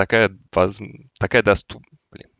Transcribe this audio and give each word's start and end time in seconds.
такая, 0.00 0.30
воз... 0.54 0.80
такая 1.18 1.42
доступ... 1.42 1.82
Блин. 2.10 2.30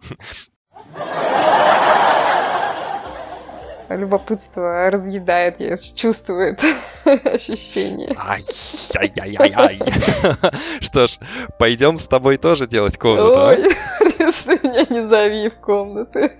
Любопытство 3.91 4.89
разъедает, 4.91 5.61
я 5.61 5.77
чувствую 5.77 6.53
это 6.53 6.67
ощущение. 7.29 8.09
Ай-яй-яй-яй. 8.17 9.81
Что 10.81 11.07
ж, 11.07 11.19
пойдем 11.59 11.99
с 11.99 12.07
тобой 12.07 12.39
тоже 12.39 12.67
делать 12.67 12.97
комнату, 12.97 13.41
а? 13.41 13.49
Ой, 13.49 13.59
меня 14.63 14.87
не 14.89 15.05
зови 15.05 15.51
в 15.51 15.57
комнаты. 15.57 16.33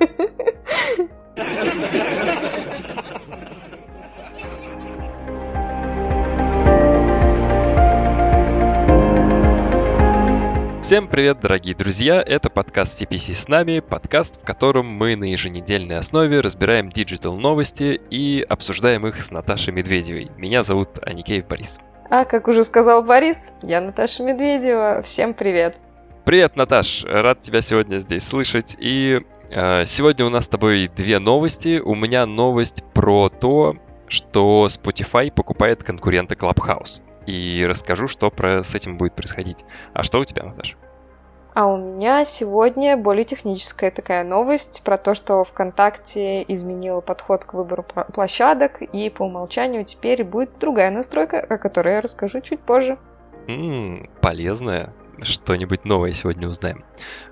Всем 10.91 11.07
привет, 11.07 11.39
дорогие 11.41 11.77
друзья! 11.77 12.21
Это 12.21 12.51
подкаст 12.51 13.01
CPC 13.01 13.35
с 13.35 13.47
нами, 13.47 13.79
подкаст, 13.79 14.43
в 14.43 14.45
котором 14.45 14.87
мы 14.87 15.15
на 15.15 15.23
еженедельной 15.23 15.99
основе 15.99 16.41
разбираем 16.41 16.89
digital 16.89 17.37
новости 17.37 18.01
и 18.11 18.45
обсуждаем 18.49 19.07
их 19.07 19.23
с 19.23 19.31
Наташей 19.31 19.73
Медведевой. 19.73 20.33
Меня 20.37 20.65
зовут 20.65 20.99
Аникеев 21.03 21.47
Борис. 21.47 21.79
А, 22.11 22.25
как 22.25 22.49
уже 22.49 22.65
сказал 22.65 23.05
Борис, 23.05 23.55
я 23.63 23.81
Наташа 23.81 24.25
Медведева. 24.25 25.03
Всем 25.05 25.33
привет! 25.33 25.77
Привет, 26.25 26.57
Наташ! 26.57 27.05
Рад 27.05 27.41
тебя 27.41 27.61
сегодня 27.61 27.99
здесь 27.99 28.27
слышать. 28.27 28.77
И 28.81 29.21
э, 29.51 29.85
сегодня 29.85 30.27
у 30.27 30.29
нас 30.29 30.47
с 30.47 30.49
тобой 30.49 30.91
две 30.97 31.21
новости. 31.21 31.79
У 31.79 31.95
меня 31.95 32.27
новость 32.27 32.83
про 32.95 33.29
то, 33.29 33.77
что 34.09 34.67
Spotify 34.67 35.31
покупает 35.31 35.85
конкурента 35.85 36.35
Clubhouse 36.35 37.01
и 37.27 37.65
расскажу, 37.69 38.09
что 38.09 38.31
про, 38.31 38.63
с 38.63 38.75
этим 38.75 38.97
будет 38.97 39.15
происходить. 39.15 39.65
А 39.93 40.03
что 40.03 40.21
у 40.21 40.25
тебя, 40.25 40.45
Наташа? 40.45 40.77
А 41.53 41.67
у 41.67 41.77
меня 41.77 42.25
сегодня 42.25 42.97
более 42.97 43.25
техническая 43.25 43.91
такая 43.91 44.23
новость 44.23 44.83
про 44.85 44.97
то, 44.97 45.15
что 45.15 45.43
ВКонтакте 45.45 46.45
изменила 46.47 47.01
подход 47.01 47.45
к 47.45 47.55
выбору 47.55 47.85
площадок, 48.15 48.83
и 48.83 49.11
по 49.11 49.25
умолчанию 49.25 49.85
теперь 49.85 50.23
будет 50.23 50.59
другая 50.59 50.91
настройка, 50.91 51.41
о 51.41 51.59
которой 51.59 51.95
я 51.95 52.01
расскажу 52.01 52.41
чуть 52.41 52.61
позже. 52.61 52.99
М-м, 53.49 54.09
полезная. 54.21 54.93
Что-нибудь 55.23 55.85
новое 55.85 56.15
сегодня 56.15 56.49
узнаем. 56.49 56.85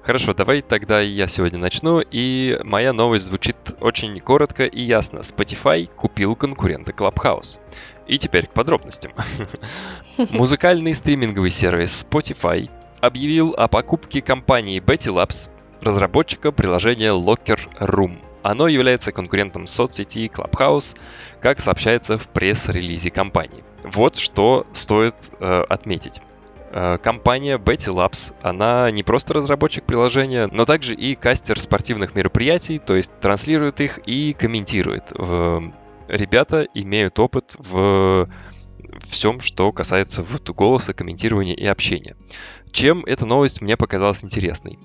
Хорошо, 0.02 0.34
давай 0.34 0.60
тогда 0.60 1.00
я 1.00 1.26
сегодня 1.26 1.58
начну. 1.58 2.00
И 2.00 2.58
моя 2.62 2.92
новость 2.92 3.26
звучит 3.26 3.56
очень 3.80 4.20
коротко 4.20 4.64
и 4.64 4.82
ясно. 4.82 5.20
Spotify 5.20 5.86
купил 5.86 6.36
конкурента 6.36 6.92
Clubhouse. 6.92 7.58
И 8.08 8.18
теперь 8.18 8.46
к 8.46 8.52
подробностям. 8.52 9.12
Музыкальный 10.30 10.94
стриминговый 10.94 11.50
сервис 11.50 12.06
Spotify 12.10 12.70
объявил 13.00 13.54
о 13.56 13.68
покупке 13.68 14.22
компании 14.22 14.80
Betty 14.80 15.14
Labs, 15.14 15.50
разработчика 15.82 16.50
приложения 16.50 17.12
Locker 17.12 17.60
Room. 17.78 18.18
Оно 18.42 18.66
является 18.66 19.12
конкурентом 19.12 19.66
соцсети 19.66 20.30
Clubhouse, 20.34 20.96
как 21.40 21.60
сообщается 21.60 22.18
в 22.18 22.28
пресс-релизе 22.28 23.10
компании. 23.10 23.62
Вот 23.84 24.16
что 24.16 24.66
стоит 24.72 25.14
э, 25.38 25.64
отметить. 25.68 26.22
Э, 26.70 26.98
компания 26.98 27.58
Betty 27.58 27.92
Labs, 27.92 28.34
она 28.42 28.90
не 28.90 29.02
просто 29.02 29.34
разработчик 29.34 29.84
приложения, 29.84 30.48
но 30.50 30.64
также 30.64 30.94
и 30.94 31.14
кастер 31.14 31.60
спортивных 31.60 32.14
мероприятий, 32.14 32.78
то 32.78 32.94
есть 32.94 33.10
транслирует 33.20 33.80
их 33.80 33.98
и 34.06 34.32
комментирует 34.32 35.12
ребята 36.08 36.66
имеют 36.74 37.18
опыт 37.18 37.56
в 37.58 38.28
всем, 39.06 39.40
что 39.40 39.70
касается 39.72 40.22
вот 40.22 40.50
голоса, 40.50 40.92
комментирования 40.92 41.54
и 41.54 41.66
общения. 41.66 42.16
Чем 42.70 43.04
эта 43.04 43.26
новость 43.26 43.60
мне 43.60 43.76
показалась 43.76 44.24
интересной? 44.24 44.78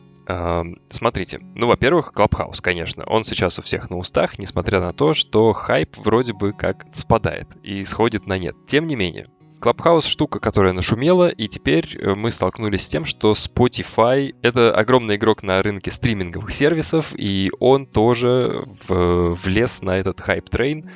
Смотрите, 0.89 1.39
ну, 1.55 1.67
во-первых, 1.67 2.13
Clubhouse, 2.15 2.61
конечно, 2.61 3.03
он 3.07 3.25
сейчас 3.25 3.59
у 3.59 3.61
всех 3.61 3.89
на 3.89 3.97
устах, 3.97 4.39
несмотря 4.39 4.79
на 4.79 4.91
то, 4.91 5.13
что 5.13 5.51
хайп 5.51 5.97
вроде 5.97 6.33
бы 6.33 6.53
как 6.53 6.85
спадает 6.91 7.49
и 7.61 7.83
сходит 7.83 8.25
на 8.25 8.37
нет. 8.37 8.55
Тем 8.65 8.87
не 8.87 8.95
менее, 8.95 9.27
Clubhouse 9.59 10.07
штука, 10.07 10.39
которая 10.39 10.73
нашумела, 10.73 11.29
и 11.29 11.47
теперь 11.47 11.97
э, 11.97 12.13
мы 12.15 12.31
столкнулись 12.31 12.83
с 12.83 12.87
тем, 12.87 13.05
что 13.05 13.31
Spotify— 13.31 14.35
это 14.41 14.75
огромный 14.75 15.15
игрок 15.15 15.41
на 15.41 15.61
рынке 15.61 15.89
стриминговых 15.89 16.53
сервисов, 16.53 17.13
и 17.17 17.49
он 17.59 17.85
тоже 17.85 18.65
в, 18.87 19.35
влез 19.35 19.81
на 19.81 19.97
этот 19.97 20.19
hype 20.19 20.50
train 20.50 20.89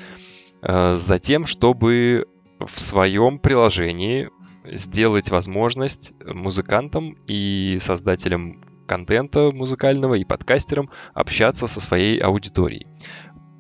за 0.62 1.20
тем, 1.20 1.46
чтобы 1.46 2.28
в 2.60 2.80
своем 2.80 3.40
приложении 3.40 4.30
сделать 4.66 5.30
возможность 5.30 6.14
музыкантам 6.26 7.18
и 7.28 7.78
создателям 7.80 8.64
контента 8.88 9.50
музыкального 9.54 10.16
и 10.16 10.24
подкастерам 10.24 10.90
общаться 11.14 11.68
со 11.68 11.82
своей 11.82 12.20
аудиторией. 12.20 12.88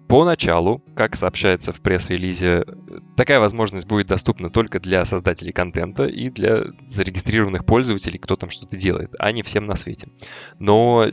Поначалу, 0.08 0.82
как 0.96 1.16
сообщается 1.18 1.74
в 1.74 1.82
пресс-релизе, 1.82 2.64
такая 3.18 3.42
возможность 3.42 3.86
будет 3.86 4.08
доступна 4.08 4.50
только 4.50 4.80
для 4.80 5.04
создателей 5.04 5.52
контента 5.52 6.06
и 6.06 6.30
для 6.30 6.64
зарегистрированных 6.86 7.66
пользователей, 7.66 8.18
кто 8.18 8.38
там 8.38 8.50
что-то 8.50 8.78
делает, 8.78 9.16
а 9.20 9.34
не 9.34 9.44
всем 9.44 9.66
на 9.66 9.76
свете. 9.76 10.08
Но 10.60 11.08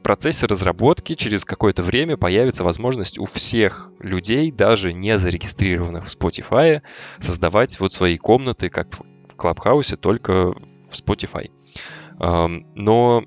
в 0.00 0.02
процессе 0.02 0.46
разработки 0.46 1.14
через 1.14 1.44
какое-то 1.44 1.82
время 1.82 2.16
появится 2.16 2.64
возможность 2.64 3.18
у 3.18 3.26
всех 3.26 3.92
людей, 4.00 4.50
даже 4.50 4.94
не 4.94 5.18
зарегистрированных 5.18 6.06
в 6.06 6.08
Spotify, 6.08 6.80
создавать 7.18 7.78
вот 7.78 7.92
свои 7.92 8.16
комнаты, 8.16 8.70
как 8.70 8.88
в 8.94 9.36
Клабхаусе, 9.36 9.96
только 9.96 10.54
в 10.54 10.92
Spotify. 10.92 11.50
Но 12.18 13.24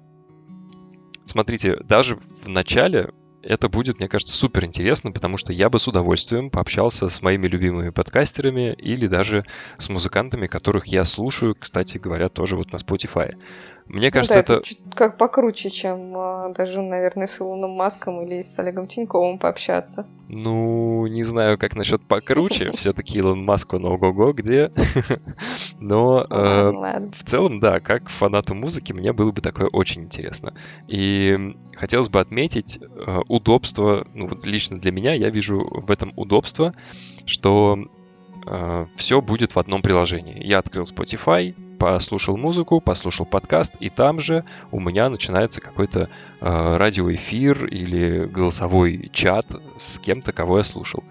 смотрите, 1.25 1.77
даже 1.83 2.15
в 2.15 2.49
начале 2.49 3.11
это 3.43 3.67
будет, 3.67 3.99
мне 3.99 4.07
кажется, 4.07 4.33
супер 4.33 4.65
интересно, 4.65 5.11
потому 5.11 5.37
что 5.37 5.53
я 5.53 5.69
бы 5.69 5.77
с 5.77 5.87
удовольствием 5.87 6.49
пообщался 6.49 7.09
с 7.09 7.21
моими 7.21 7.47
любимыми 7.47 7.89
подкастерами 7.89 8.73
или 8.73 9.05
даже 9.05 9.45
с 9.75 9.89
музыкантами, 9.89 10.47
которых 10.47 10.87
я 10.87 11.03
слушаю, 11.03 11.53
кстати 11.53 11.97
говоря, 11.97 12.29
тоже 12.29 12.55
вот 12.55 12.71
на 12.71 12.77
Spotify. 12.77 13.31
Мне 13.87 14.11
кажется, 14.11 14.39
ну, 14.39 14.43
да, 14.47 14.53
это... 14.55 14.63
это 14.71 14.95
как 14.95 15.17
покруче, 15.17 15.69
чем 15.69 16.13
а, 16.15 16.49
даже, 16.49 16.81
наверное, 16.81 17.27
с 17.27 17.39
Илоном 17.39 17.71
Маском 17.71 18.21
или 18.21 18.41
с 18.41 18.57
Олегом 18.59 18.87
Тиньковым 18.87 19.37
пообщаться. 19.37 20.07
Ну, 20.29 21.05
не 21.07 21.23
знаю, 21.23 21.57
как 21.57 21.75
насчет 21.75 22.01
покруче. 22.01 22.71
Все-таки 22.73 23.19
Илон 23.19 23.43
Маск, 23.43 23.73
он 23.73 23.85
ого-го 23.85 24.31
где. 24.33 24.71
Но 25.79 26.25
э, 26.29 26.71
в 27.11 27.23
целом, 27.23 27.59
да, 27.59 27.79
как 27.79 28.09
фанату 28.09 28.55
музыки, 28.55 28.93
мне 28.93 29.11
было 29.13 29.31
бы 29.31 29.41
такое 29.41 29.67
очень 29.67 30.03
интересно. 30.03 30.53
И 30.87 31.55
хотелось 31.75 32.09
бы 32.09 32.19
отметить 32.19 32.79
э, 32.81 33.19
удобство, 33.27 34.07
ну 34.13 34.27
вот 34.27 34.45
лично 34.45 34.79
для 34.79 34.91
меня, 34.91 35.13
я 35.13 35.29
вижу 35.29 35.59
в 35.59 35.91
этом 35.91 36.13
удобство, 36.15 36.73
что 37.25 37.77
э, 38.47 38.85
все 38.95 39.21
будет 39.21 39.55
в 39.55 39.59
одном 39.59 39.81
приложении. 39.81 40.41
Я 40.43 40.59
открыл 40.59 40.83
Spotify, 40.83 41.53
послушал 41.83 42.37
музыку, 42.37 42.79
послушал 42.79 43.25
подкаст, 43.25 43.75
и 43.81 43.89
там 43.89 44.17
же 44.17 44.45
у 44.71 44.79
меня 44.79 45.09
начинается 45.09 45.59
какой-то 45.59 46.07
э, 46.39 46.77
радиоэфир 46.77 47.65
или 47.65 48.25
голосовой 48.25 49.09
чат 49.11 49.53
с 49.75 49.99
кем-то, 49.99 50.31
кого 50.31 50.59
я 50.59 50.63
слушал. 50.63 51.03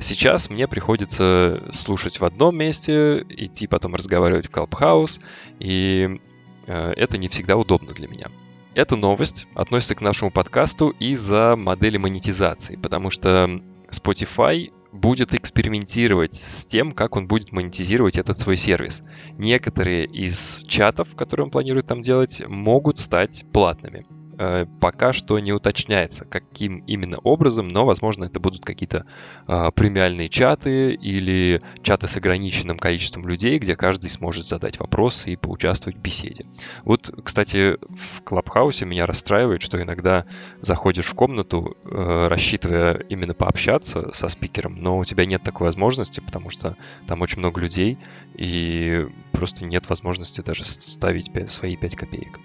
Сейчас 0.00 0.50
мне 0.50 0.68
приходится 0.68 1.62
слушать 1.70 2.20
в 2.20 2.24
одном 2.26 2.58
месте, 2.58 3.24
идти 3.30 3.66
потом 3.66 3.94
разговаривать 3.94 4.48
в 4.48 4.50
Clubhouse, 4.50 5.18
и 5.60 6.20
э, 6.66 6.92
это 6.94 7.16
не 7.16 7.28
всегда 7.28 7.56
удобно 7.56 7.94
для 7.94 8.06
меня. 8.06 8.26
Эта 8.74 8.96
новость 8.96 9.48
относится 9.54 9.94
к 9.94 10.02
нашему 10.02 10.30
подкасту 10.30 10.90
из-за 10.90 11.56
модели 11.56 11.96
монетизации, 11.96 12.76
потому 12.76 13.08
что 13.08 13.62
Spotify 13.90 14.70
будет 14.92 15.34
экспериментировать 15.34 16.34
с 16.34 16.66
тем, 16.66 16.92
как 16.92 17.16
он 17.16 17.26
будет 17.26 17.52
монетизировать 17.52 18.18
этот 18.18 18.38
свой 18.38 18.56
сервис. 18.56 19.02
Некоторые 19.36 20.06
из 20.06 20.64
чатов, 20.66 21.14
которые 21.14 21.46
он 21.46 21.50
планирует 21.50 21.86
там 21.86 22.00
делать, 22.00 22.42
могут 22.46 22.98
стать 22.98 23.44
платными. 23.52 24.06
Э, 24.38 24.66
пока 24.80 25.12
что 25.12 25.38
не 25.40 25.52
уточняется, 25.52 26.24
каким 26.24 26.78
именно 26.86 27.18
образом, 27.18 27.66
но, 27.66 27.84
возможно, 27.84 28.24
это 28.24 28.38
будут 28.38 28.64
какие-то 28.64 29.04
э, 29.48 29.70
премиальные 29.74 30.28
чаты 30.28 30.94
или 30.94 31.60
чаты 31.82 32.06
с 32.06 32.16
ограниченным 32.16 32.78
количеством 32.78 33.26
людей, 33.26 33.58
где 33.58 33.74
каждый 33.74 34.08
сможет 34.10 34.46
задать 34.46 34.78
вопросы 34.78 35.32
и 35.32 35.36
поучаствовать 35.36 35.98
в 35.98 36.00
беседе. 36.00 36.46
Вот, 36.84 37.10
кстати, 37.24 37.78
в 37.88 38.22
Клабхаусе 38.22 38.84
меня 38.84 39.06
расстраивает, 39.06 39.60
что 39.60 39.82
иногда 39.82 40.24
заходишь 40.60 41.06
в 41.06 41.14
комнату, 41.14 41.76
э, 41.84 42.26
рассчитывая 42.28 42.94
именно 43.08 43.34
пообщаться 43.34 44.12
со 44.12 44.28
спикером, 44.28 44.76
но 44.80 44.98
у 44.98 45.04
тебя 45.04 45.26
нет 45.26 45.42
такой 45.42 45.66
возможности, 45.66 46.20
потому 46.20 46.50
что 46.50 46.76
там 47.08 47.22
очень 47.22 47.40
много 47.40 47.60
людей, 47.60 47.98
и 48.36 49.08
просто 49.32 49.64
нет 49.64 49.88
возможности 49.88 50.42
даже 50.42 50.64
ставить 50.64 51.28
свои 51.50 51.76
5 51.76 51.96
копеек. 51.96 52.38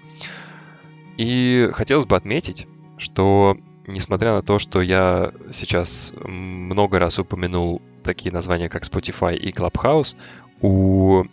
И 1.16 1.68
хотелось 1.72 2.06
бы 2.06 2.16
отметить, 2.16 2.66
что 2.98 3.56
несмотря 3.86 4.34
на 4.34 4.42
то, 4.42 4.58
что 4.58 4.80
я 4.82 5.32
сейчас 5.50 6.14
много 6.24 6.98
раз 6.98 7.18
упомянул 7.18 7.82
такие 8.02 8.32
названия, 8.32 8.68
как 8.68 8.82
Spotify 8.82 9.36
и 9.36 9.50
Clubhouse, 9.50 10.16
у 10.60 11.24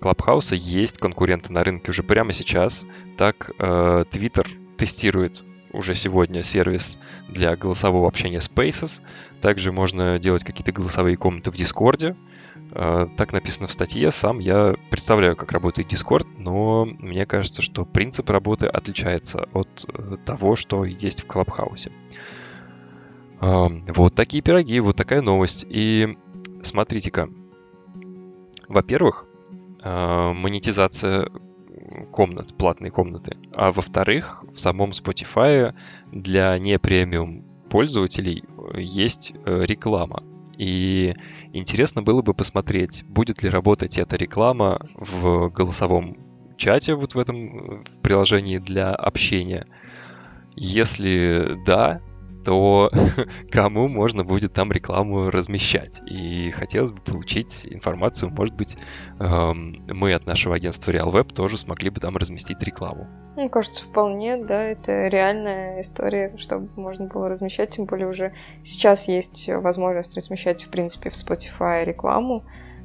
Клабхауса 0.00 0.54
есть 0.54 0.98
конкуренты 0.98 1.52
на 1.52 1.64
рынке 1.64 1.90
уже 1.90 2.02
прямо 2.02 2.32
сейчас. 2.32 2.86
Так, 3.16 3.50
э, 3.58 4.04
Twitter 4.10 4.46
тестирует 4.76 5.44
уже 5.72 5.94
сегодня 5.94 6.42
сервис 6.42 6.98
для 7.28 7.56
голосового 7.56 8.06
общения 8.06 8.38
Spaces. 8.38 9.02
Также 9.40 9.72
можно 9.72 10.18
делать 10.18 10.44
какие-то 10.44 10.72
голосовые 10.72 11.16
комнаты 11.16 11.50
в 11.50 11.56
Дискорде. 11.56 12.16
Э, 12.72 13.06
так 13.16 13.32
написано 13.32 13.66
в 13.66 13.72
статье. 13.72 14.10
Сам 14.10 14.38
я 14.38 14.74
представляю, 14.90 15.36
как 15.36 15.52
работает 15.52 15.92
Discord, 15.92 16.26
но 16.38 16.84
мне 16.84 17.24
кажется, 17.24 17.62
что 17.62 17.84
принцип 17.84 18.28
работы 18.30 18.66
отличается 18.66 19.48
от 19.52 19.86
э, 19.88 20.16
того, 20.24 20.56
что 20.56 20.84
есть 20.84 21.22
в 21.22 21.26
Клабхаусе. 21.26 21.92
Э, 23.40 23.66
вот 23.88 24.14
такие 24.14 24.42
пироги, 24.42 24.80
вот 24.80 24.96
такая 24.96 25.20
новость. 25.20 25.64
И 25.68 26.16
смотрите-ка. 26.62 27.28
Во-первых, 28.66 29.26
монетизация 29.84 31.28
комнат, 32.10 32.56
платные 32.56 32.90
комнаты. 32.90 33.36
А 33.54 33.70
во-вторых, 33.72 34.42
в 34.52 34.58
самом 34.58 34.90
Spotify 34.90 35.74
для 36.10 36.58
не 36.58 36.78
премиум 36.78 37.44
пользователей 37.68 38.42
есть 38.74 39.34
реклама. 39.44 40.22
И 40.56 41.14
интересно 41.54 42.02
было 42.02 42.22
бы 42.22 42.34
посмотреть, 42.34 43.04
будет 43.06 43.42
ли 43.42 43.48
работать 43.48 43.98
эта 43.98 44.16
реклама 44.16 44.80
в 44.94 45.48
голосовом 45.50 46.16
чате, 46.56 46.94
вот 46.94 47.14
в 47.14 47.18
этом 47.18 47.84
в 47.84 48.00
приложении 48.02 48.58
для 48.58 48.94
общения. 48.94 49.66
Если 50.56 51.58
да, 51.64 52.00
то 52.44 52.90
кому 53.50 53.88
можно 53.88 54.24
будет 54.24 54.52
там 54.52 54.72
рекламу 54.72 55.30
размещать. 55.30 56.00
И 56.06 56.50
хотелось 56.50 56.92
бы 56.92 57.00
получить 57.00 57.66
информацию, 57.70 58.30
может 58.30 58.54
быть, 58.54 58.76
эм, 59.18 59.84
мы 59.88 60.14
от 60.14 60.26
нашего 60.26 60.54
агентства 60.54 60.92
RealWeb 60.92 61.32
тоже 61.32 61.56
смогли 61.56 61.90
бы 61.90 62.00
там 62.00 62.16
разместить 62.16 62.62
рекламу. 62.62 63.06
Мне 63.36 63.48
кажется, 63.48 63.84
вполне, 63.84 64.36
да, 64.36 64.62
это 64.62 65.08
реальная 65.08 65.80
история, 65.80 66.36
чтобы 66.38 66.68
можно 66.76 67.06
было 67.06 67.28
размещать, 67.28 67.70
тем 67.70 67.86
более 67.86 68.08
уже 68.08 68.32
сейчас 68.62 69.08
есть 69.08 69.48
возможность 69.48 70.16
размещать, 70.16 70.62
в 70.64 70.68
принципе, 70.68 71.10
в 71.10 71.14
Spotify 71.14 71.84
рекламу, 71.84 72.44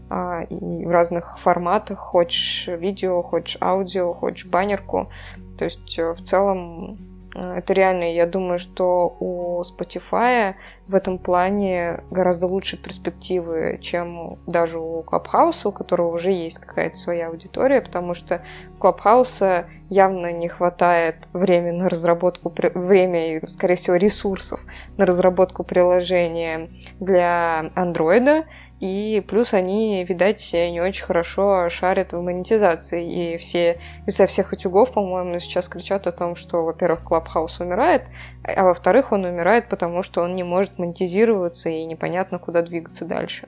а, 0.09 0.41
и 0.49 0.85
в 0.85 0.89
разных 0.89 1.37
форматах, 1.39 1.99
хочешь 1.99 2.67
видео, 2.67 3.21
хочешь 3.21 3.57
аудио, 3.61 4.13
хочешь 4.13 4.47
баннерку. 4.47 5.11
То 5.57 5.65
есть 5.65 5.99
э, 5.99 6.13
в 6.13 6.23
целом 6.23 6.97
это 7.35 7.73
реально, 7.73 8.11
я 8.13 8.25
думаю, 8.25 8.59
что 8.59 9.15
у 9.19 9.61
Spotify 9.61 10.55
в 10.87 10.95
этом 10.95 11.19
плане 11.19 12.03
гораздо 12.09 12.47
лучше 12.47 12.81
перспективы, 12.81 13.77
чем 13.81 14.39
даже 14.47 14.79
у 14.79 15.03
Clubhouse, 15.03 15.67
у 15.67 15.71
которого 15.71 16.15
уже 16.15 16.31
есть 16.31 16.57
какая-то 16.57 16.95
своя 16.95 17.27
аудитория, 17.27 17.81
потому 17.81 18.15
что 18.15 18.41
у 18.77 18.83
Clubhouse 18.83 19.65
явно 19.89 20.31
не 20.31 20.47
хватает 20.47 21.27
времени 21.33 21.77
на 21.77 21.89
разработку, 21.89 22.51
время 22.73 23.37
и, 23.37 23.47
скорее 23.47 23.75
всего, 23.75 23.95
ресурсов 23.95 24.59
на 24.97 25.05
разработку 25.05 25.63
приложения 25.63 26.69
для 26.99 27.71
андроида, 27.75 28.45
и 28.79 29.21
плюс 29.27 29.53
они, 29.53 30.05
видать, 30.05 30.51
не 30.53 30.79
очень 30.81 31.03
хорошо 31.03 31.67
шарят 31.69 32.13
в 32.13 32.21
монетизации. 32.21 33.33
И 33.33 33.37
все 33.37 33.79
изо 34.07 34.25
всех 34.25 34.53
утюгов, 34.53 34.93
по-моему, 34.93 35.39
сейчас 35.39 35.67
кричат 35.67 36.07
о 36.07 36.11
том, 36.13 36.35
что, 36.35 36.63
во-первых, 36.63 37.03
Клабхаус 37.03 37.59
умирает, 37.59 38.03
а 38.43 38.63
во-вторых, 38.63 39.11
он 39.11 39.25
умирает, 39.25 39.67
потому 39.67 40.01
что 40.01 40.21
он 40.21 40.35
не 40.35 40.43
может 40.43 40.79
монетизироваться 40.79 41.69
и 41.69 41.85
непонятно, 41.85 42.39
куда 42.39 42.61
двигаться 42.61 43.05
дальше. 43.05 43.47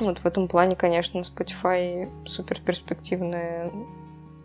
Вот 0.00 0.18
в 0.18 0.26
этом 0.26 0.48
плане, 0.48 0.76
конечно, 0.76 1.20
Spotify 1.20 2.08
супер 2.26 2.60
перспективное 2.60 3.70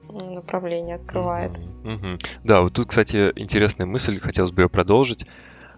направление 0.10 0.96
открывает. 0.96 1.52
Mm-hmm. 1.52 2.02
Mm-hmm. 2.02 2.26
Да, 2.44 2.62
вот 2.62 2.74
тут, 2.74 2.90
кстати, 2.90 3.32
интересная 3.36 3.88
мысль, 3.88 4.20
хотелось 4.20 4.52
бы 4.52 4.64
ее 4.64 4.70
продолжить. 4.70 5.26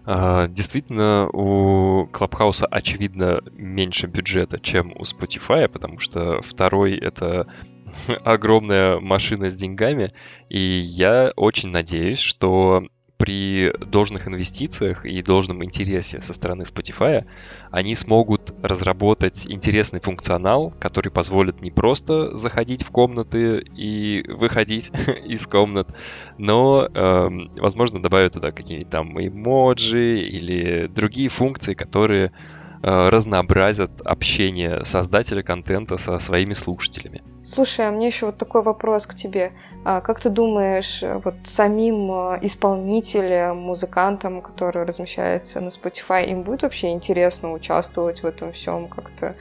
А, 0.04 0.48
действительно, 0.48 1.28
у 1.32 2.06
Клабхауса, 2.06 2.66
очевидно, 2.66 3.40
меньше 3.52 4.06
бюджета, 4.06 4.58
чем 4.58 4.92
у 4.92 5.02
Spotify, 5.02 5.68
потому 5.68 5.98
что 5.98 6.40
второй— 6.42 6.96
это 6.98 7.46
огромная 8.24 9.00
машина 9.00 9.48
с 9.48 9.54
деньгами, 9.54 10.12
и 10.48 10.58
я 10.58 11.32
очень 11.36 11.70
надеюсь, 11.70 12.20
что 12.20 12.84
при 13.18 13.72
должных 13.84 14.28
инвестициях 14.28 15.04
и 15.04 15.22
должном 15.22 15.64
интересе 15.64 16.20
со 16.20 16.32
стороны 16.32 16.62
Spotify 16.62 17.26
они 17.70 17.94
смогут 17.94 18.54
разработать 18.62 19.46
интересный 19.46 20.00
функционал, 20.00 20.72
который 20.78 21.10
позволит 21.10 21.60
не 21.60 21.70
просто 21.70 22.36
заходить 22.36 22.84
в 22.84 22.90
комнаты 22.90 23.58
и 23.76 24.24
выходить 24.28 24.92
из 25.26 25.46
комнат, 25.46 25.94
но, 26.38 26.88
э, 26.94 27.28
возможно, 27.60 28.00
добавят 28.00 28.34
туда 28.34 28.52
какие-нибудь 28.52 28.90
там 28.90 29.20
эмоджи 29.20 30.20
или 30.20 30.86
другие 30.86 31.28
функции, 31.28 31.74
которые 31.74 32.32
Э, 32.80 33.08
разнообразят 33.08 34.00
общение 34.04 34.84
создателя 34.84 35.42
контента 35.42 35.96
со 35.96 36.18
своими 36.20 36.52
слушателями. 36.52 37.22
Слушай, 37.48 37.88
а 37.88 37.90
мне 37.90 38.08
еще 38.08 38.26
вот 38.26 38.36
такой 38.36 38.60
вопрос 38.62 39.06
к 39.06 39.14
тебе. 39.14 39.52
А 39.82 40.02
как 40.02 40.20
ты 40.20 40.28
думаешь, 40.28 41.02
вот 41.24 41.34
самим 41.44 42.12
э, 42.12 42.38
исполнителям, 42.42 43.56
музыкантам, 43.56 44.42
которые 44.42 44.84
размещаются 44.84 45.58
на 45.60 45.68
Spotify, 45.68 46.26
им 46.26 46.42
будет 46.42 46.62
вообще 46.62 46.90
интересно 46.90 47.54
участвовать 47.54 48.22
в 48.22 48.26
этом 48.26 48.52
всем, 48.52 48.86
как-то 48.88 49.34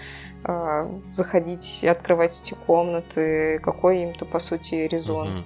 э, 0.46 1.00
заходить 1.12 1.84
открывать 1.84 2.40
эти 2.42 2.54
комнаты? 2.54 3.60
Какой 3.60 4.04
им-то, 4.04 4.24
по 4.24 4.40
сути, 4.40 4.76
резон? 4.76 5.44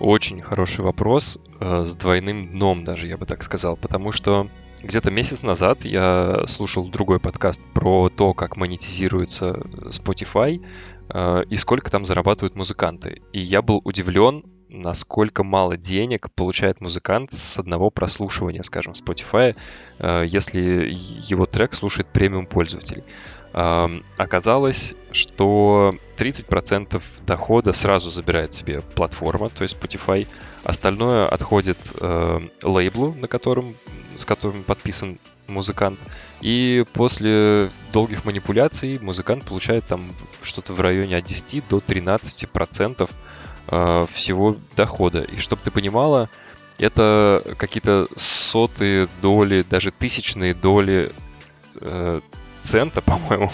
Очень 0.00 0.42
хороший 0.42 0.84
вопрос, 0.84 1.38
э, 1.60 1.84
с 1.84 1.94
двойным 1.94 2.44
дном 2.52 2.82
даже, 2.82 3.06
я 3.06 3.16
бы 3.16 3.24
так 3.24 3.44
сказал, 3.44 3.76
потому 3.76 4.10
что 4.10 4.48
где-то 4.82 5.10
месяц 5.10 5.42
назад 5.42 5.84
я 5.84 6.42
слушал 6.46 6.86
другой 6.86 7.18
подкаст 7.18 7.60
про 7.72 8.08
то, 8.08 8.34
как 8.34 8.56
монетизируется 8.56 9.62
Spotify 9.90 10.60
э, 10.60 10.64
и 11.12 11.56
сколько 11.56 11.90
там 11.90 12.04
зарабатывают 12.04 12.56
музыканты. 12.56 13.22
И 13.32 13.40
я 13.40 13.62
был 13.62 13.80
удивлен, 13.84 14.42
насколько 14.68 15.44
мало 15.44 15.76
денег 15.76 16.30
получает 16.34 16.80
музыкант 16.80 17.32
с 17.32 17.58
одного 17.58 17.90
прослушивания, 17.90 18.62
скажем, 18.62 18.94
Spotify, 18.94 19.56
э, 19.98 20.24
если 20.26 20.90
его 21.28 21.46
трек 21.46 21.74
слушает 21.74 22.08
премиум 22.08 22.46
пользователей. 22.46 23.02
Э, 23.52 23.88
оказалось, 24.16 24.94
что 25.12 25.94
30% 26.16 27.02
дохода 27.26 27.72
сразу 27.72 28.10
забирает 28.10 28.52
себе 28.52 28.80
платформа, 28.80 29.50
то 29.50 29.62
есть 29.62 29.76
Spotify. 29.76 30.28
Остальное 30.64 31.28
отходит 31.28 31.78
э, 32.00 32.40
лейблу, 32.62 33.14
на 33.14 33.28
котором 33.28 33.74
с 34.16 34.24
которым 34.24 34.62
подписан 34.62 35.18
музыкант. 35.46 35.98
И 36.40 36.84
после 36.94 37.70
долгих 37.92 38.24
манипуляций 38.24 38.98
музыкант 38.98 39.44
получает 39.44 39.86
там 39.86 40.10
что-то 40.46 40.72
в 40.72 40.80
районе 40.80 41.16
от 41.16 41.24
10 41.24 41.68
до 41.68 41.80
13 41.80 42.48
процентов 42.48 43.10
э, 43.68 44.06
всего 44.10 44.56
дохода. 44.76 45.22
И 45.22 45.38
чтобы 45.38 45.62
ты 45.62 45.70
понимала, 45.70 46.30
это 46.78 47.42
какие-то 47.58 48.08
сотые 48.16 49.08
доли, 49.20 49.64
даже 49.68 49.90
тысячные 49.90 50.54
доли 50.54 51.12
э, 51.80 52.20
цента, 52.62 53.00
по-моему. 53.02 53.50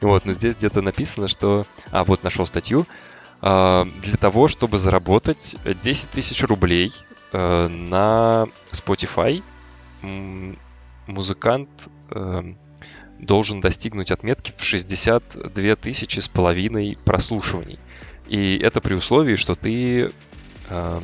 вот, 0.00 0.24
но 0.24 0.32
здесь 0.32 0.56
где-то 0.56 0.82
написано, 0.82 1.28
что... 1.28 1.66
А, 1.90 2.04
вот 2.04 2.22
нашел 2.22 2.46
статью. 2.46 2.86
Э, 3.42 3.84
для 4.00 4.16
того, 4.16 4.48
чтобы 4.48 4.78
заработать 4.78 5.56
10 5.64 6.10
тысяч 6.10 6.42
рублей 6.42 6.92
на 7.32 8.48
Spotify, 8.72 9.40
музыкант 11.10 11.88
э, 12.10 12.54
должен 13.20 13.60
достигнуть 13.60 14.10
отметки 14.10 14.52
в 14.56 14.64
62 14.64 15.76
тысячи 15.76 16.20
с 16.20 16.28
половиной 16.28 16.98
прослушиваний. 17.04 17.78
И 18.28 18.56
это 18.58 18.80
при 18.80 18.94
условии, 18.94 19.34
что 19.34 19.54
ты 19.54 20.12
э, 20.68 21.00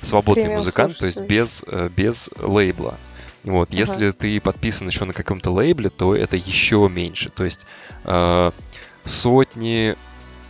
свободный 0.00 0.44
Премиум 0.44 0.58
музыкант, 0.58 0.98
то 0.98 1.06
есть 1.06 1.20
без, 1.22 1.64
э, 1.66 1.88
без 1.94 2.30
лейбла. 2.38 2.98
Вот, 3.42 3.68
ага. 3.68 3.76
если 3.76 4.10
ты 4.10 4.40
подписан 4.40 4.88
еще 4.88 5.04
на 5.04 5.12
каком-то 5.12 5.50
лейбле, 5.50 5.90
то 5.90 6.14
это 6.14 6.36
еще 6.36 6.88
меньше. 6.90 7.28
То 7.28 7.44
есть 7.44 7.66
э, 8.04 8.50
сотни 9.04 9.96